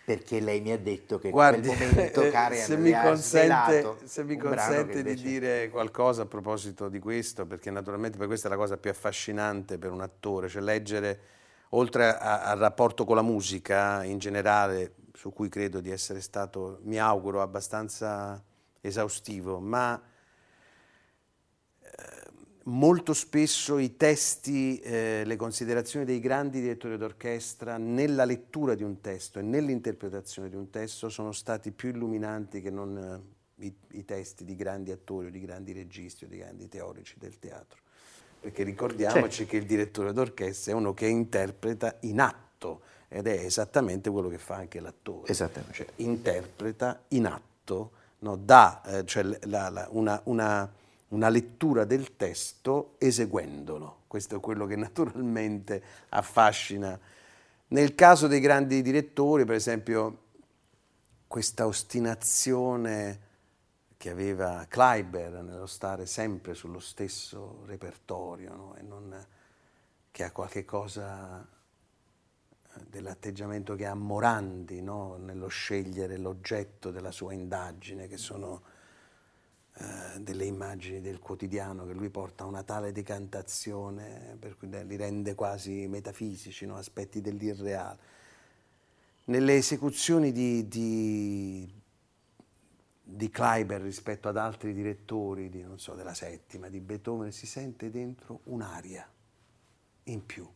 Perché 0.06 0.42
lei 0.42 0.60
mi 0.60 0.72
ha 0.72 0.78
detto 0.78 1.18
che 1.18 1.30
Guardi, 1.30 1.70
in 1.70 1.76
quel 1.78 1.90
momento 1.90 2.30
Karen 2.30 2.62
se 2.62 2.76
mi 2.76 2.92
consente, 2.92 3.96
se 4.04 4.24
mi 4.24 4.38
consente 4.38 5.02
di 5.02 5.16
dire 5.16 5.70
qualcosa 5.70 6.24
a 6.24 6.26
proposito 6.26 6.90
di 6.90 7.00
questo, 7.00 7.46
perché 7.46 7.72
naturalmente 7.72 8.18
per 8.18 8.28
questa 8.28 8.48
è 8.48 8.52
la 8.52 8.58
cosa 8.58 8.78
più 8.78 8.90
affascinante 8.90 9.78
per 9.78 9.92
un 9.92 10.02
attore, 10.02 10.50
cioè 10.50 10.62
leggere, 10.62 11.20
oltre 11.70 12.18
al 12.18 12.58
rapporto 12.58 13.06
con 13.06 13.16
la 13.16 13.22
musica 13.22 14.04
in 14.04 14.18
generale, 14.18 14.96
su 15.14 15.32
cui 15.32 15.48
credo 15.48 15.80
di 15.80 15.90
essere 15.90 16.20
stato, 16.20 16.80
mi 16.84 17.00
auguro, 17.00 17.42
abbastanza 17.42 18.44
esaustivo, 18.82 19.60
ma 19.60 20.02
molto 22.64 23.14
spesso 23.14 23.78
i 23.78 23.98
testi, 23.98 24.80
eh, 24.80 25.24
le 25.26 25.36
considerazioni 25.36 26.06
dei 26.06 26.20
grandi 26.20 26.62
direttori 26.62 26.98
d'orchestra 26.98 27.78
nella 27.78 28.26
lettura 28.26 28.76
di 28.76 28.84
un 28.84 29.02
testo 29.02 29.40
e 29.40 29.42
nell'interpretazione 29.42 30.50
di 30.50 30.56
un 30.56 30.70
testo 30.70 31.10
sono 31.10 31.32
stati 31.32 31.72
più 31.72 31.90
illuminanti 31.90 32.62
che 32.62 32.70
non 32.70 32.98
eh, 33.58 33.66
i, 33.66 33.76
i, 33.92 34.06
testi 34.06 34.46
di 34.46 34.56
grandi 34.56 34.92
attori 34.92 35.28
o 35.28 35.30
di 35.30 35.42
grandi 35.42 35.74
registi 35.74 36.26
o 36.26 36.28
di 36.28 36.38
grandi 36.38 36.70
teorici 36.70 37.16
del 37.18 37.38
teatro. 37.40 37.80
Perché 38.40 38.64
ricordiamoci 38.64 39.38
certo. 39.38 39.52
che 39.52 39.58
il 39.58 39.66
direttore 39.66 40.12
d'orchestra 40.12 40.74
è 40.74 40.76
uno 40.76 40.94
che 40.94 41.08
interpreta 41.08 41.98
in 42.02 42.20
atto 42.20 42.82
ed 43.08 43.28
è 43.28 43.46
esattamente 43.46 44.10
quello 44.10 44.28
che 44.28 44.38
fa 44.38 44.56
anche 44.56 44.80
l'attore. 44.80 45.32
Esattamente. 45.32 45.76
Cioè, 45.76 45.88
interpreta 45.98 47.04
in 47.10 47.26
atto, 47.26 47.92
no, 48.20 48.36
dà 48.36 48.82
eh, 48.86 49.06
cioè, 49.06 49.24
la, 49.44 49.70
la, 49.70 49.88
una, 49.92 50.20
una 50.26 50.70
una 51.14 51.30
lettura 51.30 51.86
del 51.86 52.16
testo 52.16 52.96
eseguendolo. 52.98 54.04
Questo 54.08 54.36
è 54.36 54.40
quello 54.40 54.66
che 54.66 54.76
naturalmente 54.78 55.82
affascina. 56.10 57.00
Nel 57.68 57.96
caso 57.96 58.28
dei 58.28 58.40
grandi 58.40 58.82
direttori, 58.82 59.46
per 59.46 59.56
esempio, 59.56 60.22
questa 61.28 61.66
ostinazione 61.66 63.32
che 63.98 64.10
aveva 64.10 64.66
Kleiber 64.68 65.42
nello 65.42 65.66
stare 65.66 66.06
sempre 66.06 66.54
sullo 66.54 66.80
stesso 66.80 67.64
repertorio 67.66 68.54
no? 68.54 68.76
non, 68.82 69.26
che 70.12 70.24
ha 70.26 70.32
qualche 70.32 70.66
cosa 70.66 71.42
eh, 71.42 72.86
dell'atteggiamento 72.88 73.76
che 73.76 73.86
ha 73.86 73.96
Morandi 73.96 74.82
no? 74.82 75.16
nello 75.18 75.48
scegliere 75.48 76.18
l'oggetto 76.18 76.92
della 76.92 77.12
sua 77.12 77.34
indagine, 77.34 78.08
che 78.08 78.18
sono 78.18 78.62
eh, 79.76 80.20
delle 80.20 80.46
immagini 80.46 81.02
del 81.02 81.18
quotidiano 81.18 81.88
che 81.88 81.94
lui 81.94 82.10
porta 82.10 82.44
a 82.44 82.48
una 82.48 82.62
tale 82.62 82.92
decantazione 82.92 84.38
per 84.40 84.56
cui 84.56 84.70
li 84.70 84.96
rende 84.96 85.34
quasi 85.34 85.88
metafisici, 85.88 86.68
no? 86.68 86.76
aspetti 86.76 87.22
dell'irreale. 87.22 88.12
Nelle 89.26 89.56
esecuzioni 89.56 90.32
di, 90.32 90.68
di, 90.68 91.74
di 93.02 93.30
Kleiber 93.32 93.82
rispetto 93.82 94.28
ad 94.28 94.38
altri 94.38 94.74
direttori, 94.74 95.50
di, 95.50 95.66
so, 95.78 95.96
della 95.96 96.14
settima, 96.14 96.70
di 96.70 96.80
Beethoven, 96.80 97.32
si 97.32 97.48
sente 97.48 97.90
dentro 97.90 98.42
un'aria 98.44 99.10
in 100.04 100.24
più. 100.24 100.48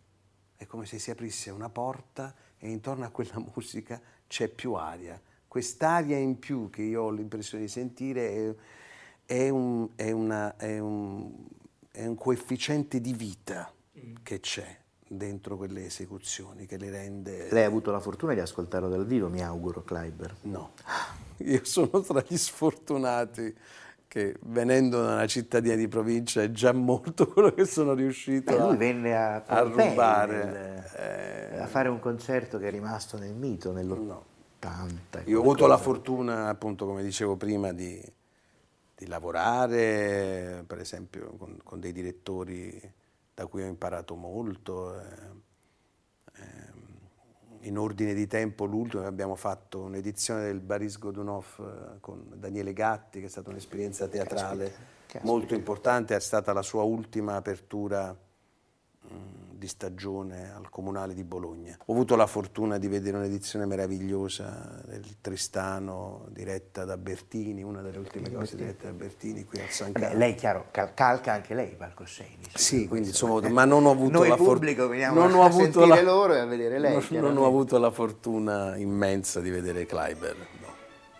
È 0.56 0.66
come 0.68 0.86
se 0.86 1.00
si 1.00 1.10
aprisse 1.10 1.50
una 1.50 1.70
porta 1.70 2.36
e 2.60 2.70
intorno 2.70 3.06
a 3.06 3.10
quella 3.10 3.40
musica 3.56 4.00
c'è 4.28 4.48
più 4.48 4.74
aria. 4.74 5.20
Quest'aria 5.48 6.18
in 6.18 6.38
più 6.38 6.70
che 6.70 6.84
io 6.84 7.04
ho 7.04 7.10
l'impressione 7.10 7.64
di 7.64 7.70
sentire 7.70 8.30
è 8.30 8.56
è 9.28 9.50
un, 9.50 9.90
è 9.96 10.10
una, 10.12 10.56
è 10.56 10.80
un, 10.80 11.30
è 11.92 12.06
un 12.06 12.16
coefficiente 12.16 13.02
di 13.02 13.14
vita 13.14 13.70
mm. 14.00 14.16
che 14.24 14.40
c'è 14.40 14.78
dentro 15.06 15.58
quelle 15.58 15.86
esecuzioni 15.86 16.66
che 16.66 16.78
le 16.78 16.90
rende... 16.90 17.50
Lei 17.52 17.64
ha 17.64 17.68
avuto 17.68 17.92
la 17.92 18.00
fortuna 18.00 18.34
di 18.34 18.40
ascoltarlo 18.40 18.88
dal 18.88 19.06
vivo, 19.06 19.28
mi 19.28 19.44
auguro, 19.44 19.84
Kleiber. 19.84 20.34
No, 20.44 20.72
io 21.40 21.60
sono 21.64 22.00
tra 22.00 22.24
gli 22.26 22.38
sfortunati 22.38 23.54
che 24.08 24.38
venendo 24.44 25.02
da 25.04 25.16
una 25.16 25.28
cittadina 25.28 25.76
di 25.76 25.90
provincia 25.90 26.42
è 26.42 26.50
già 26.50 26.72
molto 26.72 27.28
quello 27.30 27.52
che 27.52 27.66
sono 27.66 27.94
riuscito 27.94 28.56
Beh, 28.56 28.62
a, 28.62 28.68
lui 28.68 28.78
venne 28.78 29.14
a, 29.14 29.44
a 29.46 29.60
rubare. 29.60 30.46
Nel, 30.46 30.84
eh, 30.96 31.60
a 31.60 31.68
fare 31.68 31.90
un 31.90 32.00
concerto 32.00 32.58
che 32.58 32.70
è 32.70 32.72
rimasto 32.72 33.18
nel 33.18 33.34
mito 33.34 33.74
nell'80. 33.74 34.06
No. 34.06 34.26
Io 35.26 35.40
ho 35.40 35.42
avuto 35.42 35.68
la 35.68 35.78
fortuna, 35.78 36.48
appunto, 36.48 36.86
come 36.86 37.04
dicevo 37.04 37.36
prima, 37.36 37.74
di 37.74 38.02
di 38.98 39.06
lavorare, 39.06 40.64
per 40.66 40.80
esempio 40.80 41.36
con, 41.38 41.60
con, 41.64 41.80
dei 41.80 41.92
direttori 41.92 42.82
da 43.32 43.46
cui 43.46 43.62
ho 43.62 43.68
imparato 43.68 44.16
molto. 44.16 45.00
Eh, 45.00 45.06
eh, 46.34 46.86
in 47.62 47.78
ordine 47.78 48.16
di 48.16 48.26
tempo 48.26 48.66
l'ultimo 48.66 49.06
abbiamo 49.06 49.36
fatto 49.36 49.82
un'edizione 49.82 50.46
del 50.46 50.62
Baris 50.62 50.98
Godunov 50.98 51.46
eh, 51.60 52.00
con 52.00 52.26
Daniele 52.34 52.74
Gatti, 52.74 53.20
che 53.20 53.28
è 53.28 53.30
stata 53.30 53.52
un'esperienza 53.52 54.08
teatrale 54.08 54.64
caspita, 54.64 54.86
caspita. 55.06 55.26
molto 55.26 55.54
importante, 55.54 56.16
è 56.16 56.20
stata 56.20 56.52
la 56.52 56.64
sua 56.64 56.82
ultima 56.82 57.36
apertura. 57.36 58.18
Di 59.58 59.68
stagione 59.68 60.54
al 60.54 60.70
Comunale 60.70 61.16
di 61.16 61.24
Bologna. 61.24 61.76
Ho 61.86 61.94
avuto 61.94 62.16
la 62.16 62.28
fortuna 62.28 62.78
di 62.78 62.88
vedere 62.88 63.18
un'edizione 63.18 63.66
meravigliosa 63.66 64.84
del 64.86 65.20
Tristano 65.20 66.28
diretta 66.30 66.86
da 66.86 66.96
Bertini, 66.96 67.64
una 67.64 67.82
delle 67.82 67.98
ultime 67.98 68.32
cose 68.32 68.56
dirette 68.56 68.86
da 68.86 68.94
Bertini 68.94 69.46
qui 69.46 69.60
al 69.60 69.70
San 69.70 69.94
Carlo. 69.94 70.16
lei, 70.16 70.36
chiaro, 70.36 70.68
cal- 70.70 70.94
calca 70.94 71.34
anche 71.34 71.56
lei 71.56 71.72
i 71.72 71.76
palcoscenici. 71.76 72.52
Sì, 72.54 72.88
quindi 72.88 73.08
insomma, 73.08 73.42
ma 73.50 73.66
non 73.66 73.86
ho 73.88 73.92
avuto 73.92 74.20
Noi 74.20 74.28
la 74.30 74.38
fortuna... 74.38 75.12
non 75.12 75.34
ho 75.34 75.44
avuto 75.44 75.86
la... 75.86 76.02
loro 76.04 76.36
e 76.36 76.40
a 76.40 76.46
vedere 76.46 76.78
lei. 76.78 76.94
Non, 76.94 77.22
non 77.22 77.38
ho 77.38 77.48
avuto 77.48 77.80
la 77.80 77.90
fortuna 77.90 78.76
immensa 78.76 79.42
di 79.42 79.50
vedere 79.50 79.88
Kleiber. 79.88 80.36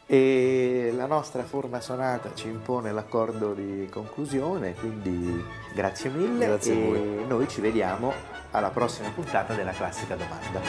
E 0.10 0.94
la 0.96 1.06
nostra 1.06 1.44
forma 1.44 1.82
sonata 1.82 2.34
ci 2.34 2.48
impone 2.48 2.94
l'accordo 2.94 3.54
di 3.54 3.90
conclusione, 3.92 4.74
quindi 4.74 5.44
grazie 5.74 6.10
mille 6.10 6.46
grazie 6.46 6.74
e 6.74 7.26
noi 7.26 7.46
ci 7.50 7.60
vediamo 7.60 8.14
alla 8.52 8.70
prossima 8.70 9.10
puntata 9.10 9.54
della 9.54 9.74
classica 9.74 10.16
domanda. 10.16 10.62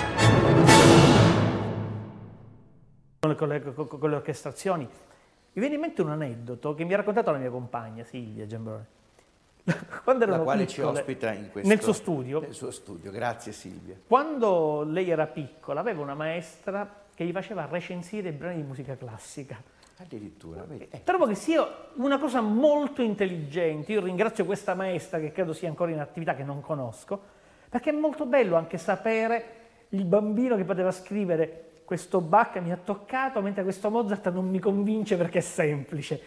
Con 3.36 3.48
le, 3.48 3.62
con 3.62 4.10
le 4.10 4.16
orchestrazioni. 4.16 4.82
Mi 5.52 5.60
viene 5.60 5.76
in 5.76 5.80
mente 5.82 6.02
un 6.02 6.10
aneddoto 6.10 6.74
che 6.74 6.82
mi 6.82 6.94
ha 6.94 6.96
raccontato 6.96 7.30
la 7.30 7.38
mia 7.38 7.50
compagna 7.50 8.02
Silvia 8.02 8.44
Giambrone. 8.44 8.86
Quando 10.02 10.26
la 10.26 10.40
quale 10.40 10.64
piccole, 10.64 10.94
ci 10.94 10.98
ospita 10.98 11.32
in 11.32 11.50
questo, 11.52 11.68
nel 11.68 11.80
suo 11.80 11.92
studio. 11.92 12.40
Nel 12.40 12.54
suo 12.54 12.72
studio, 12.72 13.12
grazie 13.12 13.52
Silvia. 13.52 13.94
Quando 14.04 14.82
lei 14.82 15.08
era 15.08 15.28
piccola 15.28 15.78
aveva 15.78 16.02
una 16.02 16.14
maestra 16.14 17.06
che 17.18 17.24
gli 17.24 17.32
faceva 17.32 17.66
recensire 17.68 18.28
i 18.28 18.32
brani 18.32 18.58
di 18.58 18.62
musica 18.62 18.96
classica. 18.96 19.60
Addirittura. 19.96 20.64
Eh. 20.88 21.02
Trovo 21.02 21.26
che 21.26 21.34
sia 21.34 21.66
una 21.94 22.16
cosa 22.16 22.40
molto 22.40 23.02
intelligente. 23.02 23.90
Io 23.90 24.00
ringrazio 24.00 24.44
questa 24.44 24.74
maestra 24.74 25.18
che 25.18 25.32
credo 25.32 25.52
sia 25.52 25.68
ancora 25.68 25.90
in 25.90 25.98
attività, 25.98 26.36
che 26.36 26.44
non 26.44 26.60
conosco, 26.60 27.20
perché 27.68 27.90
è 27.90 27.92
molto 27.92 28.24
bello 28.24 28.54
anche 28.54 28.78
sapere 28.78 29.56
il 29.88 30.04
bambino 30.04 30.54
che 30.54 30.62
poteva 30.62 30.92
scrivere 30.92 31.80
questo 31.84 32.20
Bach 32.20 32.56
mi 32.58 32.70
ha 32.70 32.76
toccato, 32.76 33.40
mentre 33.40 33.64
questo 33.64 33.90
Mozart 33.90 34.30
non 34.30 34.48
mi 34.48 34.60
convince 34.60 35.16
perché 35.16 35.38
è 35.38 35.40
semplice. 35.40 36.22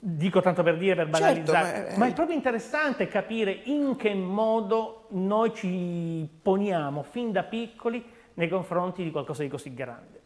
Dico 0.00 0.42
tanto 0.42 0.62
per 0.62 0.76
dire, 0.76 1.06
per 1.06 1.14
certo, 1.14 1.18
banalizzare, 1.18 1.66
certo, 1.66 1.88
ma, 1.88 1.94
è... 1.94 1.98
ma 1.98 2.06
è 2.08 2.12
proprio 2.12 2.36
interessante 2.36 3.08
capire 3.08 3.52
in 3.64 3.96
che 3.96 4.12
modo 4.12 5.06
noi 5.12 5.54
ci 5.54 6.28
poniamo 6.42 7.02
fin 7.02 7.32
da 7.32 7.42
piccoli 7.44 8.20
nei 8.34 8.48
confronti 8.48 9.02
di 9.02 9.10
qualcosa 9.10 9.42
di 9.42 9.48
così 9.48 9.74
grande. 9.74 10.20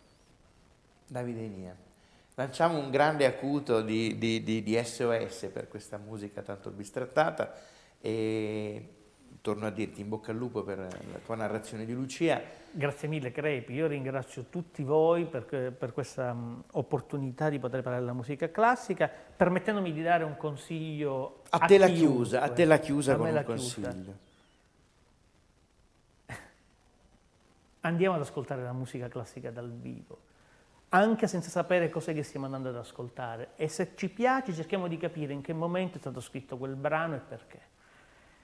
Davide 1.07 1.47
Nia, 1.47 1.77
lanciamo 2.35 2.79
un 2.79 2.91
grande 2.91 3.27
acuto 3.27 3.81
di, 3.81 4.19
di, 4.19 4.43
di, 4.43 4.63
di 4.63 4.83
SOS 4.83 5.51
per 5.53 5.69
questa 5.69 5.99
musica 5.99 6.43
tanto 6.43 6.71
bistrattata 6.71 7.53
e 8.01 8.91
torno 9.41 9.67
a 9.67 9.71
dirti 9.71 10.01
in 10.01 10.09
bocca 10.09 10.33
al 10.33 10.37
lupo 10.37 10.65
per 10.65 10.79
la 10.79 11.19
tua 11.25 11.37
narrazione 11.37 11.85
di 11.85 11.93
Lucia. 11.93 12.43
Grazie 12.73 13.07
mille 13.07 13.31
Crepi, 13.31 13.75
io 13.75 13.87
ringrazio 13.87 14.47
tutti 14.51 14.83
voi 14.83 15.25
per, 15.25 15.45
per 15.45 15.93
questa 15.93 16.33
um, 16.33 16.63
opportunità 16.73 17.49
di 17.49 17.59
poter 17.59 17.81
parlare 17.81 18.03
della 18.03 18.13
musica 18.13 18.51
classica, 18.51 19.09
permettendomi 19.09 19.93
di 19.93 20.03
dare 20.03 20.25
un 20.25 20.37
consiglio 20.37 21.43
a, 21.51 21.59
a 21.59 21.67
te 21.67 21.79
la 21.79 21.89
chiusa, 21.89 22.43
a 22.43 22.51
te 22.51 22.65
la 22.65 22.79
chiusa 22.79 23.13
a 23.13 23.17
con 23.17 23.29
un 23.29 23.43
consiglio. 23.45 23.91
Chiusa. 23.93 24.26
Andiamo 27.87 28.17
ad 28.17 28.21
ascoltare 28.21 28.63
la 28.63 28.73
musica 28.73 29.09
classica 29.09 29.51
dal 29.51 29.71
vivo, 29.71 30.19
anche 30.91 31.27
senza 31.27 31.51
sapere 31.51 31.89
cos'è 31.89 32.13
che 32.13 32.23
stiamo 32.23 32.47
andando 32.47 32.69
ad 32.69 32.77
ascoltare. 32.77 33.51
E 33.57 33.69
se 33.69 33.93
ci 33.95 34.09
piace 34.09 34.53
cerchiamo 34.53 34.89
di 34.89 34.97
capire 34.99 35.33
in 35.33 35.41
che 35.41 35.53
momento 35.53 35.97
è 35.97 36.01
stato 36.01 36.21
scritto 36.21 36.57
quel 36.57 36.75
brano 36.75 37.15
e 37.15 37.19
perché. 37.19 37.61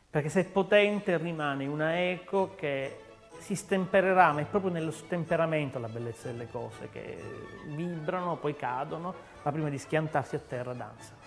Perché 0.08 0.28
se 0.28 0.40
è 0.40 0.44
potente 0.44 1.16
rimane 1.16 1.66
una 1.66 1.98
eco 1.98 2.54
che 2.54 2.98
si 3.38 3.56
stempererà, 3.56 4.32
ma 4.32 4.40
è 4.40 4.44
proprio 4.44 4.70
nello 4.70 4.90
stemperamento 4.90 5.78
la 5.78 5.88
bellezza 5.88 6.30
delle 6.30 6.48
cose, 6.48 6.90
che 6.90 7.20
vibrano, 7.66 8.36
poi 8.36 8.54
cadono, 8.54 9.14
ma 9.42 9.50
prima 9.50 9.68
di 9.68 9.78
schiantarsi 9.78 10.36
a 10.36 10.38
terra 10.38 10.74
danza. 10.74 11.20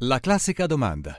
La 0.00 0.20
classica 0.20 0.66
domanda 0.66 1.18